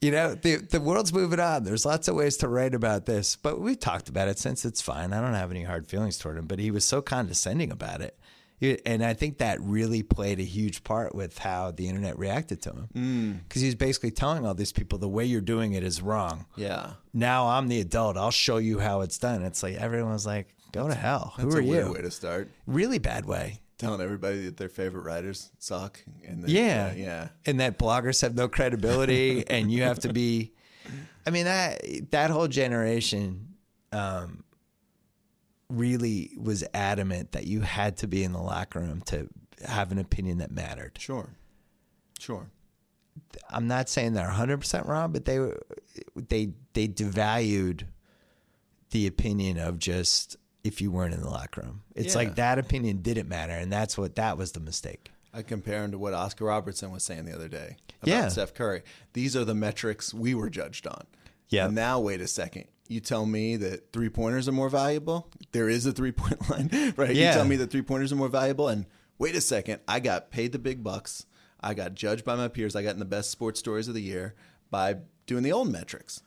[0.00, 1.64] You know, the the world's moving on.
[1.64, 4.80] There's lots of ways to write about this, but we talked about it since it's
[4.80, 5.12] fine.
[5.12, 8.18] I don't have any hard feelings toward him, but he was so condescending about it.
[8.84, 12.70] And I think that really played a huge part with how the internet reacted to
[12.70, 13.40] him.
[13.48, 16.44] Because he's basically telling all these people the way you're doing it is wrong.
[16.56, 16.92] Yeah.
[17.14, 18.16] Now I'm the adult.
[18.16, 19.42] I'll show you how it's done.
[19.42, 21.32] It's like everyone's like, go to hell.
[21.36, 21.92] Who That's are a weird you?
[21.94, 22.50] way to start.
[22.66, 23.60] Really bad way.
[23.78, 25.98] Telling everybody that their favorite writers suck.
[26.26, 26.92] And then, Yeah.
[26.92, 27.28] yeah.
[27.46, 30.52] and that bloggers have no credibility and you have to be
[31.26, 33.54] i mean that that whole generation
[33.92, 34.42] um
[35.70, 39.28] really was adamant that you had to be in the locker room to
[39.66, 41.30] have an opinion that mattered Sure.
[42.18, 42.50] Sure.
[43.50, 45.38] i'm not saying they're 100% wrong but they
[46.14, 47.82] they they devalued
[48.90, 52.18] the opinion of just if you weren't in the locker room it's Yeah.
[52.18, 55.92] like that opinion didn't matter and that's what that was the mistake I compare him
[55.92, 58.28] to what Oscar Robertson was saying the other day about Yeah.
[58.30, 58.82] Steph Curry.
[59.12, 61.04] These are the metrics we were judged on.
[61.48, 61.68] Yeah.
[61.68, 62.64] Now, wait a second.
[62.90, 65.28] You tell me that three pointers are more valuable?
[65.52, 67.14] There is a three point line, right?
[67.14, 67.28] Yeah.
[67.28, 68.84] You tell me that three pointers are more valuable, and
[69.18, 69.80] wait a second.
[69.86, 71.24] I got paid the big bucks.
[71.60, 72.74] I got judged by my peers.
[72.74, 74.34] I got in the best sports stories of the year
[74.70, 76.22] by doing the old metrics.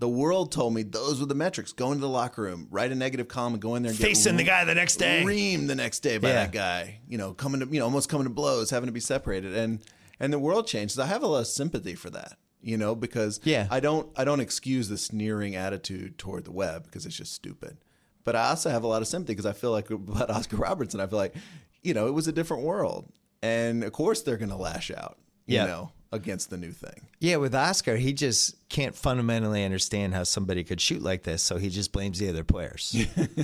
[0.00, 1.72] The world told me those were the metrics.
[1.72, 4.32] Go into the locker room, write a negative column, and go in there and Facing
[4.32, 5.22] get the guy the next day.
[5.24, 6.34] reamed the next day by Yeah.
[6.34, 6.98] that guy.
[7.08, 9.78] You know, coming to you know almost coming to blows, having to be separated, and
[10.18, 10.98] and the world changes.
[10.98, 12.38] I have a lot of sympathy for that.
[12.62, 13.66] You know, because Yeah.
[13.70, 17.76] I don't I don't excuse the sneering attitude toward the web because it's just stupid.
[18.24, 21.00] But I also have a lot of sympathy because I feel like about Oscar Robertson.
[21.00, 21.34] I feel like
[21.82, 23.10] you know it was a different world,
[23.42, 25.18] and of course they're going to lash out.
[25.46, 25.66] You Yeah.
[25.66, 27.08] know, against the new thing.
[27.18, 31.56] Yeah, with Oscar, he just can't fundamentally understand how somebody could shoot like this, so
[31.58, 32.94] he just blames the other players.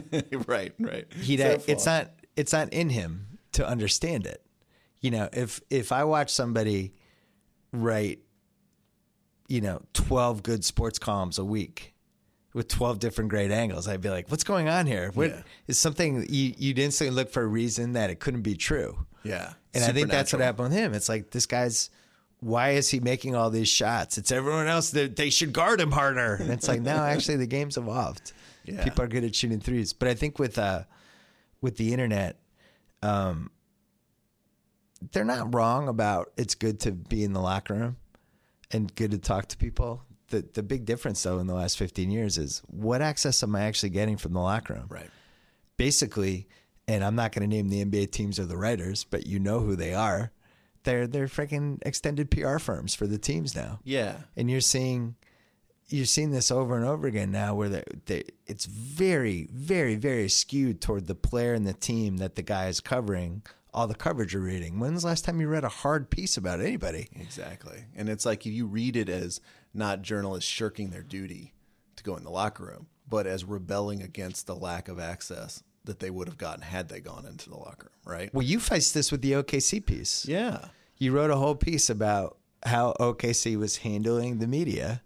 [0.46, 1.06] right, right.
[1.20, 4.44] He Fair it's not it's not in him to understand it.
[5.00, 6.92] You know, if if I watch somebody
[7.72, 8.20] write,
[9.48, 11.94] you know, twelve good sports columns a week
[12.54, 15.10] with twelve different great angles, I'd be like, "What's going on here?
[15.14, 15.34] What is
[15.66, 15.74] Yeah.
[15.74, 19.54] something you you'd instantly look for a reason that it couldn't be true?" Yeah.
[19.74, 20.94] And I think that's what happened with him.
[20.94, 21.90] It's like this guy's
[22.40, 24.16] why is he making all these shots?
[24.16, 26.34] It's everyone else that they should guard him harder.
[26.36, 28.32] And it's like, no, actually the game's evolved.
[28.64, 28.84] Yeah.
[28.84, 29.92] People are good at shooting threes.
[29.92, 30.84] But I think with uh
[31.60, 32.38] with the internet,
[33.02, 33.50] um
[35.12, 37.96] they're not wrong about it's good to be in the locker room
[38.70, 40.02] and good to talk to people.
[40.28, 43.62] The the big difference though in the last 15 years is what access am I
[43.62, 44.86] actually getting from the locker room?
[44.88, 45.10] Right.
[45.76, 46.48] basically,
[46.86, 49.60] and I'm not going to name the NBA teams or the writers, but you know
[49.60, 50.32] who they are.
[50.84, 54.16] They're they're freaking extended PR firms for the teams now, Yeah.
[54.36, 55.16] and you're seeing
[55.88, 60.28] you're seeing this over and over again now, where they, they it's very very very
[60.28, 63.42] skewed toward the player and the team that the guy is covering.
[63.74, 64.80] All the coverage you're reading.
[64.80, 67.08] When's the last time you read a hard piece about anybody?
[67.14, 67.84] Exactly.
[67.94, 69.40] And it's like you read it as
[69.74, 71.52] not journalists shirking their duty
[71.96, 76.00] to go in the locker room, but as rebelling against the lack of access that
[76.00, 78.34] they would have gotten had they gone into the locker room, right?
[78.34, 80.26] Well, you faced this with the OKC piece.
[80.26, 80.66] Yeah.
[80.96, 85.02] you wrote a whole piece about how OKC was handling the media,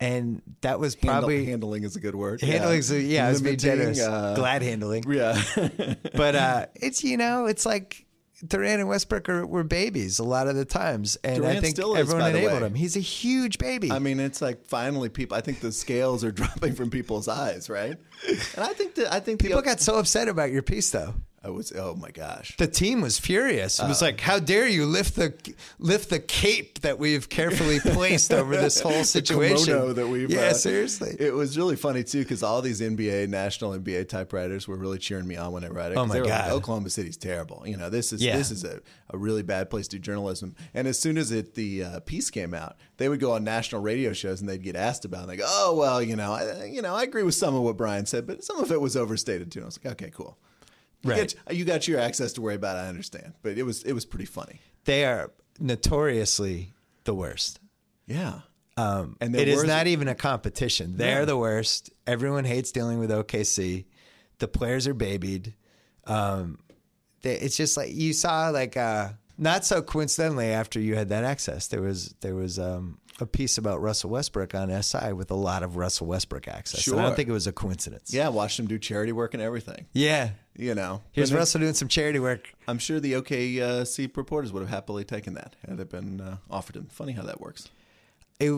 [0.00, 2.40] and that was Handle- probably handling is a good word.
[2.40, 2.82] handling.
[2.88, 4.00] Yeah, yeah I was generous.
[4.00, 5.40] uh, Glad handling, Yeah.
[6.14, 8.04] but uh, it's you know it's like
[8.46, 11.84] Durant and Westbrook are, were babies a lot of the times, and I think is,
[11.96, 12.74] everyone enabled him.
[12.74, 13.90] He's a huge baby.
[13.90, 15.36] I mean, it's like finally people.
[15.36, 17.96] I think the scales are dropping from people's eyes, right?
[18.28, 21.14] And I think that I think People the, got so upset about your piece, though.
[21.46, 22.56] I was oh my gosh.
[22.56, 23.78] The team was furious.
[23.78, 23.88] It Uh.
[23.88, 25.32] was like, "How dare you lift the
[25.78, 30.54] lift the cape that we've carefully placed over this whole situation?" that we've yeah, uh,
[30.54, 31.14] seriously.
[31.20, 35.26] It was really funny too because all these NBA, national NBA typewriters were really cheering
[35.28, 35.98] me on when I read it.
[35.98, 36.26] Oh my God.
[36.28, 37.62] Like, Oklahoma City's terrible.
[37.64, 38.36] You know, this is Yeah.
[38.36, 38.80] this is a,
[39.10, 40.56] a really bad place to do journalism.
[40.74, 43.82] And as soon as it the uh, piece came out, they would go on national
[43.82, 45.18] radio shows and they'd get asked about.
[45.20, 45.22] it.
[45.22, 47.62] And they go, "Oh well, you know, I, you know, I agree with some of
[47.62, 50.10] what Bryan said, but some of it was overstated too." And I was like, "Okay,
[50.12, 50.36] cool."
[51.06, 51.34] You Right.
[51.46, 52.76] get- you got your access to worry about.
[52.76, 54.60] I understand, but it was it was pretty funny.
[54.84, 56.72] they are notoriously
[57.04, 57.60] the worst.
[58.06, 58.40] Yeah.
[58.76, 60.96] Um, And it is not even a competition.
[60.96, 61.24] They're Yeah.
[61.24, 61.90] the worst.
[62.06, 63.86] Everyone hates dealing with OKC.
[64.38, 65.54] The players are babied.
[66.06, 66.58] Um,
[67.22, 71.24] they, it's just like you saw, like uh, not so coincidentally, after you had that
[71.24, 75.34] access, there was there was um, a piece about Russell Westbrook on SI with a
[75.34, 76.86] lot of Russell Westbrook access.
[76.86, 78.12] And I don't think it was a coincidence.
[78.12, 79.86] Yeah, watched him do charity work and everything.
[79.92, 80.30] yeah.
[80.58, 82.52] You know, Here's Russell doing some charity work.
[82.66, 86.76] I'm sure the OKC reporters would have happily taken that had it been uh, offered
[86.76, 86.86] them.
[86.90, 87.68] Funny how that works.
[88.40, 88.52] It,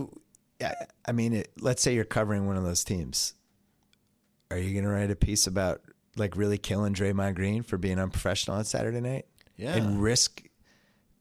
[0.63, 0.75] I-
[1.07, 3.35] I mean, it, let's say you're covering one of those teams.
[4.51, 5.83] Are you going to write a piece about
[6.17, 9.27] like really killing Draymond Green for being unprofessional on Saturday night
[9.57, 9.75] Yeah.
[9.77, 10.43] and risk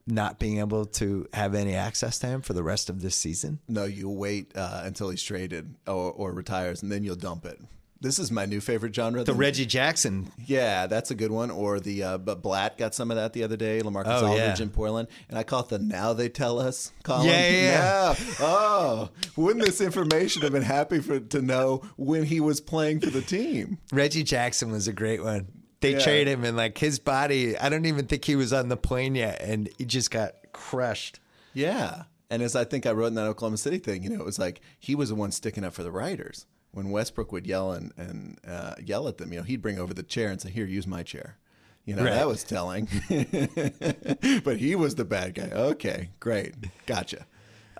[0.07, 3.59] not being able to have any access to him for the rest of this season?
[3.67, 7.59] No, you'll wait uh, until he's traded or, or retires, and then you'll dump it.
[7.99, 9.23] This is my new favorite genre.
[9.23, 10.31] The Reggie Jackson.
[10.45, 11.49] yeah, that's a good one.
[11.49, 13.81] Or the uh, but Blatt got some of that the other day.
[13.81, 14.63] LaMarcus Oh, Aldridge yeah.
[14.63, 17.27] in Portland, and I call it the "Now They Tell Us" column.
[17.27, 18.15] Yeah, yeah, yeah.
[18.19, 18.35] Yeah.
[18.39, 23.09] Oh, wouldn't this information have been happy for to know when he was playing for
[23.09, 23.79] the team?
[23.91, 25.47] Reggie Jackson was a great one.
[25.79, 25.99] They Yeah.
[25.99, 29.13] traded him and like his body, I don't even think he was on the plane
[29.15, 31.19] yet and he just got crushed.
[31.53, 32.03] Yeah.
[32.31, 34.39] And as I think I wrote in that Oklahoma City thing, you know, it was
[34.39, 36.45] like he was the one sticking up for the writers.
[36.77, 39.95] When Westbrook would yell and, and uh, yell at them, you know, he'd bring over
[39.95, 41.39] the chair and say, "Here, use my chair."
[41.85, 42.11] You know, Right.
[42.13, 42.87] that was telling.
[44.43, 45.49] but he was the bad guy.
[45.51, 46.53] Okay, great,
[46.85, 47.25] gotcha.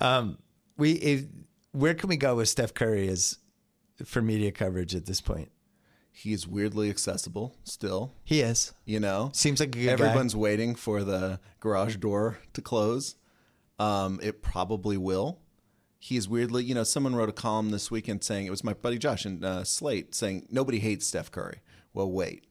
[0.02, 0.40] Um,
[0.78, 1.26] we if,
[1.74, 3.38] where can we go with Steph Curry as
[4.04, 5.52] for media coverage at this point?
[6.12, 8.16] He is weirdly accessible still.
[8.24, 8.74] He is.
[8.84, 13.16] You know, Seems like a good everyone's waiting for the garage door to close.
[13.78, 15.40] Um, it probably will.
[16.00, 18.74] He is weirdly, you know, someone wrote a column this weekend saying it was my
[18.74, 21.62] buddy Josh in uh, Slate saying nobody hates Steph Curry.
[21.94, 22.46] Well, wait,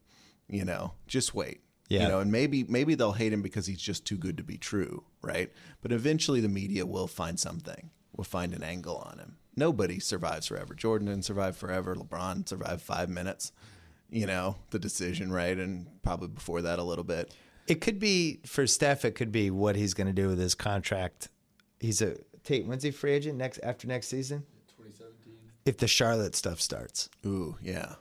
[0.48, 1.60] you know, just wait.
[1.88, 2.02] Yeah.
[2.02, 4.58] You know, and maybe maybe they'll hate him because he's just too good to be
[4.58, 5.52] true, right?
[5.82, 7.90] But eventually the media will find something.
[8.16, 9.36] Will find an angle on him.
[9.56, 10.74] Nobody survives forever.
[10.74, 11.94] Jordan didn't survive forever.
[11.94, 13.52] LeBron survived five minutes.
[14.10, 15.56] You know, the decision, right?
[15.56, 17.34] And probably before that a little bit.
[17.66, 19.04] It could be for Steph.
[19.04, 21.28] It could be what he's going to do with his contract.
[21.80, 22.16] He's a
[22.46, 22.66] Tate.
[22.66, 24.44] When's he free agent next after next season?
[24.78, 25.34] 2017.
[25.66, 27.96] If the Charlotte stuff starts, Ooh, yeah.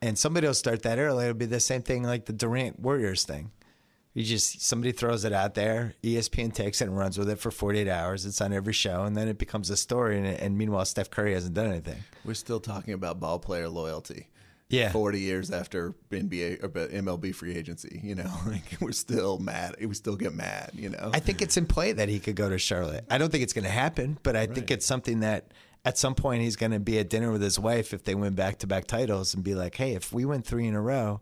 [0.00, 3.24] and somebody will start that early, it'll be the same thing like the Durant Warriors
[3.24, 3.50] thing.
[4.14, 7.50] You just somebody throws it out there, ESPN takes it and runs with it for
[7.52, 8.26] 48 hours.
[8.26, 10.18] It's on every show, and then it becomes a story.
[10.18, 11.98] And, and meanwhile, Steph Curry hasn't done anything.
[12.24, 14.28] We're still talking about ball player loyalty.
[14.70, 19.74] Yeah, 40 years after NBA or MLB free agency, you know, like we're still mad.
[19.80, 21.10] We still get mad, you know.
[21.12, 23.04] I think it's in play that he could go to Charlotte.
[23.10, 25.52] I don't think it's going to happen, but I think it's something that
[25.84, 28.34] at some point he's going to be at dinner with his wife if they win
[28.34, 31.20] back to back titles and be like, "Hey, if we win three in a row,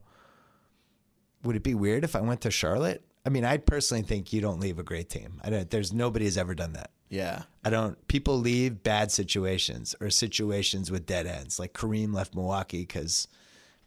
[1.42, 4.40] would it be weird if I went to Charlotte?" I mean, I personally think you
[4.40, 5.40] don't leave a great team.
[5.44, 5.70] I don't.
[5.70, 6.90] There's nobody has ever done that.
[7.10, 7.42] Yeah.
[7.64, 8.08] I don't.
[8.08, 11.58] People leave bad situations or situations with dead ends.
[11.58, 13.28] Like Kareem left Milwaukee because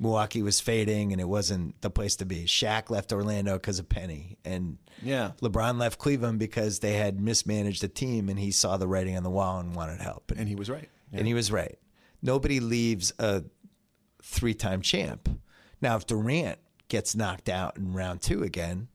[0.01, 2.45] Milwaukee was fading and it wasn't the place to be.
[2.45, 5.33] Shaq left Orlando because of Penny, and Yeah.
[5.41, 9.21] LeBron left Cleveland because they had mismanaged the team and he saw the writing on
[9.23, 10.31] the wall and wanted help.
[10.31, 10.89] And, And he was right.
[11.13, 11.77] and he was right.
[12.21, 13.43] Nobody leaves a
[14.23, 15.29] three-time champ.
[15.81, 18.87] Now, if Durant gets knocked out in round two again,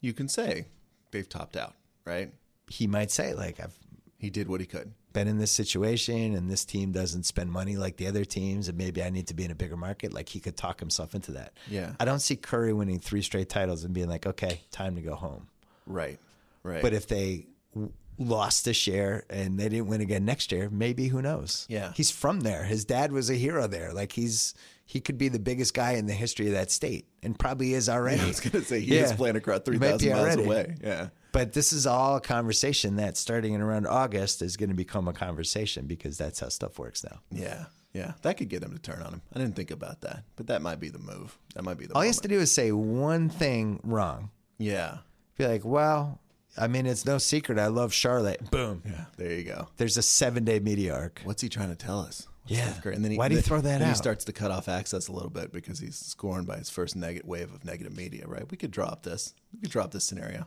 [0.00, 0.66] You can say
[1.10, 2.32] they've topped out, right?
[2.68, 3.76] he might say like, "I've
[4.18, 4.92] He did what he could.
[5.14, 8.76] Been in this situation and this team doesn't spend money like the other teams and
[8.76, 10.12] maybe I need to be in a bigger market.
[10.12, 11.54] Like he could talk himself into that.
[11.70, 11.92] Yeah.
[11.98, 15.14] I don't see Curry winning three straight titles and being like, okay, time to go
[15.14, 15.48] home.
[15.86, 16.18] Right.
[16.62, 16.82] Right.
[16.82, 21.08] But if they w- lost a share and they didn't win again next year, maybe
[21.08, 21.64] who knows?
[21.70, 21.92] Yeah.
[21.94, 22.64] He's from there.
[22.64, 23.92] His dad was a hero there.
[23.94, 24.52] Like he's
[24.86, 27.88] he could be the biggest guy in the history of that state and probably is
[27.88, 28.20] already.
[28.20, 30.44] I was going to say he is playing across 3,000 miles already.
[30.44, 30.76] away.
[30.82, 31.08] Yeah.
[31.34, 35.08] But this is all a conversation that starting in around August is going to become
[35.08, 37.18] a conversation because that's how stuff works now.
[37.32, 37.64] Yeah.
[37.92, 38.12] Yeah.
[38.22, 39.22] That could get him to turn on him.
[39.34, 41.36] I didn't think about that, but that might be the move.
[41.56, 44.30] That might be the All he has to do is say one thing wrong.
[44.58, 44.98] Yeah.
[45.36, 46.20] Be like, well,
[46.56, 47.58] I mean, it's no secret.
[47.58, 48.48] I love Charlotte.
[48.52, 48.82] Boom.
[48.86, 49.06] Yeah.
[49.16, 49.66] There you go.
[49.76, 51.20] There's a seven day media arc.
[51.24, 52.28] What's he trying to tell us?
[52.46, 52.74] What's Yeah.
[52.84, 55.08] And then he, Why do you throw that then He starts to cut off access
[55.08, 58.24] a little bit because he's scorned by his first negative wave of negative media.
[58.28, 58.48] Right?
[58.48, 59.34] We could drop this.
[59.52, 60.46] We could drop this scenario.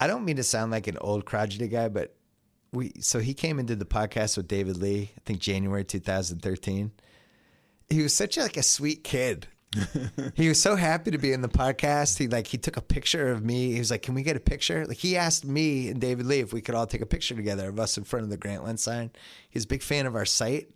[0.00, 2.16] I don't mean to sound like an old crotchety guy, but
[2.72, 6.90] we so he came and did the podcast with David Lee, I think January 2013.
[7.90, 9.48] He was such like a sweet kid.
[10.34, 12.18] he was so happy to be in the podcast.
[12.18, 13.72] He like he took a picture of me.
[13.72, 16.40] He was like, "Can we get a picture?" Like he asked me and David Lee
[16.40, 18.78] if we could all take a picture together of us in front of the Grantland
[18.78, 19.10] sign.
[19.50, 20.70] He's a big fan of our site,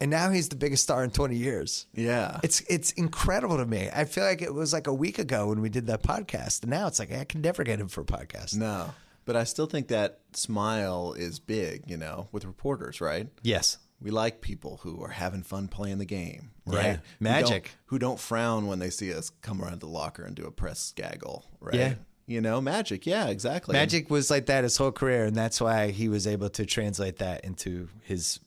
[0.00, 1.86] and now he's the biggest star in 20 years.
[1.94, 2.40] Yeah.
[2.42, 3.88] It's it's incredible to me.
[3.94, 6.70] I feel like it was like a week ago when we did that podcast, and
[6.70, 8.56] now it's like I can never get him for a podcast.
[8.56, 8.92] no.
[9.24, 13.28] But I still think that smile is big, you know, with reporters, right?
[13.42, 13.76] Yes.
[14.00, 16.76] We like people who are having fun playing the game, Yeah.
[16.76, 16.86] right?
[16.86, 17.70] Who don't- Magic.
[17.86, 20.94] Who don't, frown when they see us come around the locker and do a press
[20.96, 21.74] gaggle, right?
[21.74, 21.94] Yeah.
[22.26, 23.04] You know, magic.
[23.06, 23.74] Yeah, exactly.
[23.74, 27.18] Magic was like that his whole career, and that's why he was able to translate
[27.18, 28.38] that into his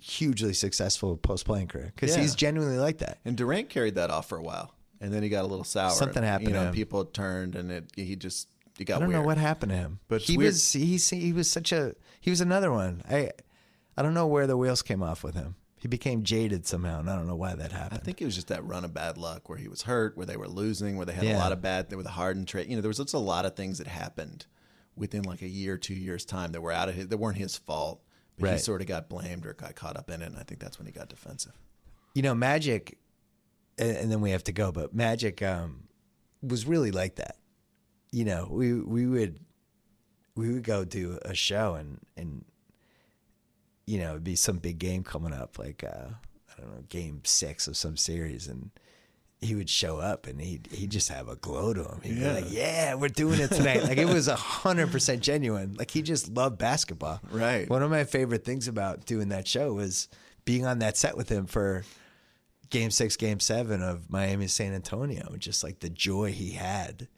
[0.00, 2.22] hugely successful post playing career because Yeah.
[2.22, 3.18] he's genuinely like that.
[3.24, 5.90] And Durant carried that off for a while, and then he got a little sour.
[5.90, 9.20] Something happened You know, people turned, and it he just he got I don't weird.
[9.22, 10.48] know what happened to him, But he weird.
[10.54, 13.02] was he he was such a he was another one.
[13.10, 13.30] I
[13.96, 15.56] I don't know where the wheels came off with him.
[15.76, 18.00] He became jaded somehow, and I don't know why that happened.
[18.02, 20.26] I think it was just that run of bad luck where he was hurt, where
[20.26, 21.38] they were losing, where they had Yeah.
[21.38, 22.68] a lot of bad there with the Harden trade.
[22.68, 24.44] You know, there was just a lot of things that happened
[24.94, 27.56] within like a year, two years time that were out of his, that weren't his
[27.56, 28.02] fault.
[28.40, 30.60] But he sort of got blamed or got caught up in it, and I think
[30.60, 31.52] that's when he got defensive.
[32.14, 32.98] you know, Magic,
[33.78, 35.84] and, and then we have to go, but Magic um,
[36.42, 37.36] was really like that.
[38.12, 39.40] You know, we we would
[40.34, 42.44] we would go do a show and and
[43.86, 47.22] you know it'd be some big game coming up, like uh, I don't know, game
[47.24, 48.70] six of some series, and
[49.42, 52.00] he would show up and he'd he'd just have a glow to him.
[52.02, 52.34] He'd Yeah.
[52.34, 55.74] be like, "Yeah, we're doing it tonight." like it was a hundred percent genuine.
[55.78, 57.20] Like he just loved basketball.
[57.30, 57.68] Right.
[57.68, 60.08] One of my favorite things about doing that show was
[60.44, 61.84] being on that set with him for
[62.68, 65.34] game six, game seven of Miami San Antonio.
[65.38, 67.08] Just like the joy he had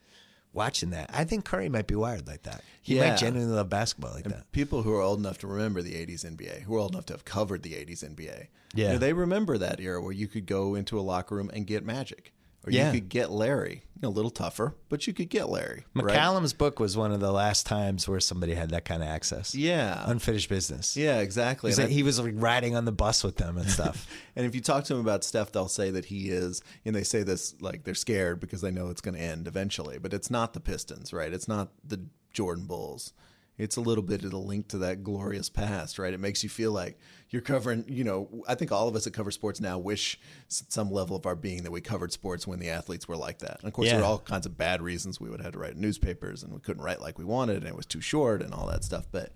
[0.52, 1.10] watching that.
[1.12, 2.62] I think Curry might be wired like that.
[2.82, 3.10] He Yeah.
[3.10, 4.50] might genuinely love basketball like that.
[4.52, 7.14] People who are old enough to remember the 80s NBA, who are old enough to
[7.14, 8.92] have covered the 80s NBA, you Yeah.
[8.92, 11.84] know, they remember that era where you could go into a locker room and get
[11.84, 12.32] Magic.
[12.64, 12.92] Or Yeah.
[12.92, 13.82] you could get Larry.
[13.96, 15.84] You know, a little tougher, but you could get Larry.
[15.94, 16.04] right?
[16.16, 19.54] McCallum's book was one of the last times where somebody had that kind of access.
[19.54, 20.02] Yeah.
[20.06, 20.96] Unfinished business.
[20.96, 21.72] yeah, exactly.
[21.72, 24.08] Like- I- he was like riding on the bus with them and stuff.
[24.36, 27.02] And if you talk to them about Steph, they'll say that he is, and they
[27.04, 29.98] say this like they're scared because they know it's going to end eventually.
[29.98, 31.32] But it's not the Pistons, right?
[31.32, 32.00] It's not the
[32.32, 33.12] Jordan Bulls.
[33.58, 36.12] It's a little bit of a link to that glorious past, right?
[36.14, 36.98] It makes you feel like
[37.30, 40.90] you're covering, you know, I think all of us that cover sports now wish some
[40.90, 43.58] level of our being that we covered sports when the athletes were like that.
[43.60, 44.02] And of course, there Yeah.
[44.02, 46.60] were all kinds of bad reasons we would have had to write newspapers and we
[46.60, 49.06] couldn't write like we wanted and it was too short and all that stuff.
[49.12, 49.32] But,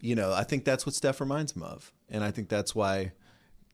[0.00, 1.92] you know, I think that's what Steph reminds him of.
[2.08, 3.12] And I think that's why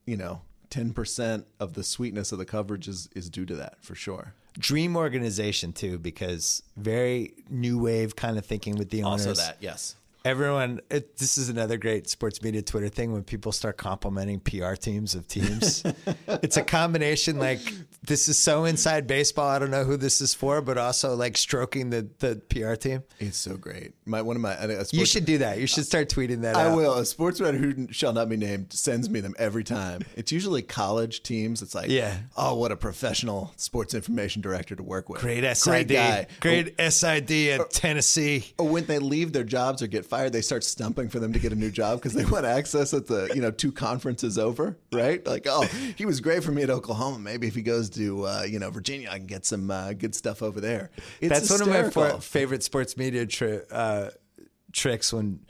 [0.07, 3.95] you know, 10% of the sweetness of the coverage is, is due to that for
[3.97, 4.35] sure.
[4.59, 9.27] Dream organization too, because very new wave kind of thinking with the owners.
[9.27, 9.97] Also that, yes.
[10.27, 14.75] Everyone, it, this is another great sports media Twitter thing when people start complimenting PR
[14.75, 15.85] teams of teams.
[16.27, 17.61] it's a combination like
[18.03, 19.49] this is so inside baseball.
[19.49, 23.05] I don't know who this is for, but also like stroking the, the PR team.
[23.21, 23.93] It's so great.
[24.05, 24.57] My one of my
[24.91, 25.61] You should do that.
[25.61, 26.57] You should start tweeting that.
[26.57, 26.77] I out.
[26.77, 26.95] will.
[26.95, 30.03] A sportsman who shall not be named sends me them every time.
[30.17, 31.63] It's usually college teams.
[31.63, 32.17] It's like, Yeah.
[32.37, 35.21] oh, what a professional sports information director to work with.
[35.21, 35.71] Great SID.
[35.71, 36.27] Great guy.
[36.41, 36.89] Great oh.
[36.89, 38.53] SID at Tennessee.
[38.59, 41.39] Or when they leave their jobs or get fired, they start stumping for them to
[41.39, 44.77] get a new job because they want access at the you know two conferences over,
[44.93, 45.25] right?
[45.27, 45.63] Like, oh,
[45.97, 47.19] he was great for me at Oklahoma.
[47.19, 50.15] Maybe if he goes to uh, you know Virginia, I can get some uh, good
[50.15, 50.91] stuff over there.
[51.21, 52.21] It's That's one of my hysterical.
[52.21, 54.11] favorite sports media tri- uh,
[54.73, 55.41] tricks when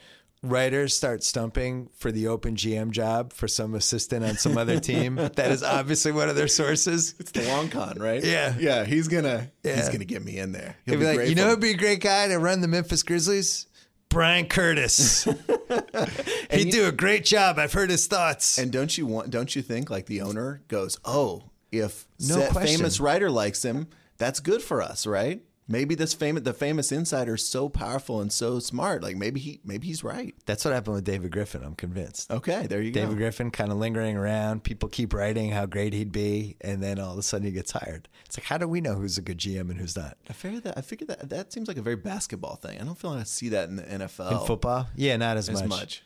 [0.42, 5.16] writers start stumping for the open GM job for some assistant on some other team.
[5.34, 7.14] that is obviously one of their sources.
[7.18, 8.22] It's the long con, right?
[8.22, 8.54] Yeah.
[8.58, 8.84] yeah.
[8.84, 10.76] He's gonna he's gonna get me in there.
[10.86, 13.66] He'll be like, you know who'd be a great guy to run the Memphis Grizzlies?
[14.08, 15.24] Bryan Curtis.
[16.50, 17.58] He'd do a great job.
[17.58, 18.58] I've heard his thoughts.
[18.58, 19.30] And don't you want?
[19.30, 23.88] Don't you think like the owner goes, oh, if No said famous writer likes him,
[24.18, 25.42] that's good for us, right?
[25.68, 29.02] Maybe this famous the famous insider is so powerful and so smart.
[29.02, 30.32] Like maybe he maybe he's right.
[30.46, 31.64] That's what happened with David Griffin.
[31.64, 32.30] I'm convinced.
[32.30, 33.00] Okay, there you David go.
[33.14, 34.62] David Griffin kind of lingering around.
[34.62, 37.72] People keep writing how great he'd be, and then all of a sudden he gets
[37.72, 38.08] hired.
[38.26, 40.16] It's like, how do we know who's a good GM and who's not?
[40.30, 42.80] I figure that I figured that that seems like a very basketball thing.
[42.80, 45.48] I don't feel like I see that in the NFL In football, yeah, not as,
[45.48, 45.68] as much.
[45.68, 46.02] much.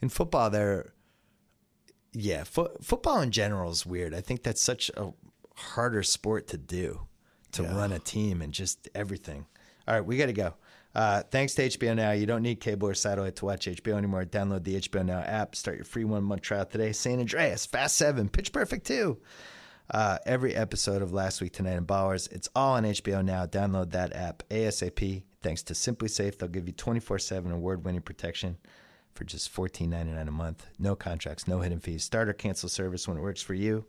[0.00, 0.92] In football, they're
[2.12, 4.14] yeah, fo- football in general is weird.
[4.14, 5.12] I think that's such a
[5.56, 7.02] harder sport to do,
[7.52, 9.46] to run a team and just everything.
[9.86, 10.54] All right, we got to go.
[10.94, 12.12] Uh, thanks to HBO Now.
[12.12, 14.24] You don't need cable or satellite to watch HBO anymore.
[14.24, 15.54] Download the HBO Now app.
[15.54, 16.92] Start your free one month trial today.
[16.92, 19.18] San Andreas, Fast Seven, Pitch Perfect 2.
[19.92, 22.30] Uh, every episode of Last Week Tonight and Ballers.
[22.32, 23.46] It's all on HBO Now.
[23.46, 25.22] Download that app ASAP.
[25.42, 28.58] Thanks to SimpliSafe, they'll give you 24 7 award winning protection
[29.14, 30.66] for just $14.99 a month.
[30.78, 32.04] No contracts, no hidden fees.
[32.04, 33.84] Start or cancel service when it works for you.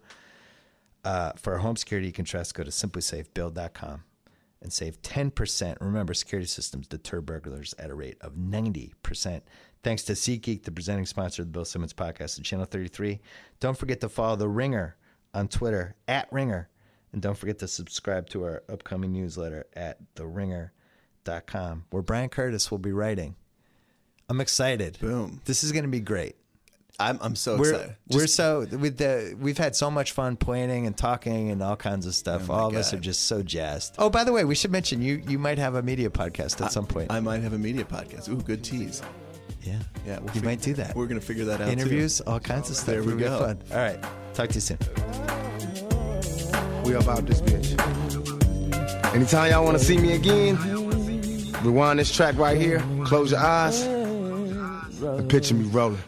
[1.03, 4.03] Uh, for home security you can trust, go to simplisafebill.com
[4.61, 5.77] and save 10%.
[5.81, 9.41] Remember, security systems deter burglars at a rate of 90%.
[9.83, 13.19] Thanks to SeatGeek, the presenting sponsor of the Bill Simmons podcast and Channel 33.
[13.59, 14.95] Don't forget to follow The Ringer
[15.33, 16.69] on Twitter, at Ringer.
[17.13, 22.77] And don't forget to subscribe to our upcoming newsletter at theringer.com, where Bryan Curtis will
[22.77, 23.35] be writing.
[24.29, 24.97] I'm excited.
[25.01, 25.41] Boom.
[25.45, 26.35] This is going to be great.
[27.01, 27.95] I'm I'm so We're, excited.
[28.11, 32.05] we're so with the we've had so much fun planning and talking and all kinds
[32.05, 32.43] of stuff.
[32.49, 33.95] Oh my all of us are just so jazzed.
[33.97, 36.71] Oh, by the way, we should mention you you might have a media podcast at
[36.71, 37.11] some point.
[37.11, 38.29] I might have a media podcast.
[38.29, 39.01] Ooh, good tease.
[39.63, 40.95] yeah, Yeah, we'll you fig- might do that.
[40.95, 41.65] We're gonna figure that out.
[41.65, 41.71] too.
[41.71, 42.87] Interviews, all kinds of stuff.
[42.87, 43.39] There we It'll be go.
[43.39, 43.59] Fun.
[43.71, 43.99] All right,
[44.33, 44.77] talk to you soon.
[46.85, 47.77] We about this bitch.
[49.15, 50.55] Anytime y'all want to see me again,
[51.63, 55.99] rewind this track right here, close your eyes, and picture me rolling.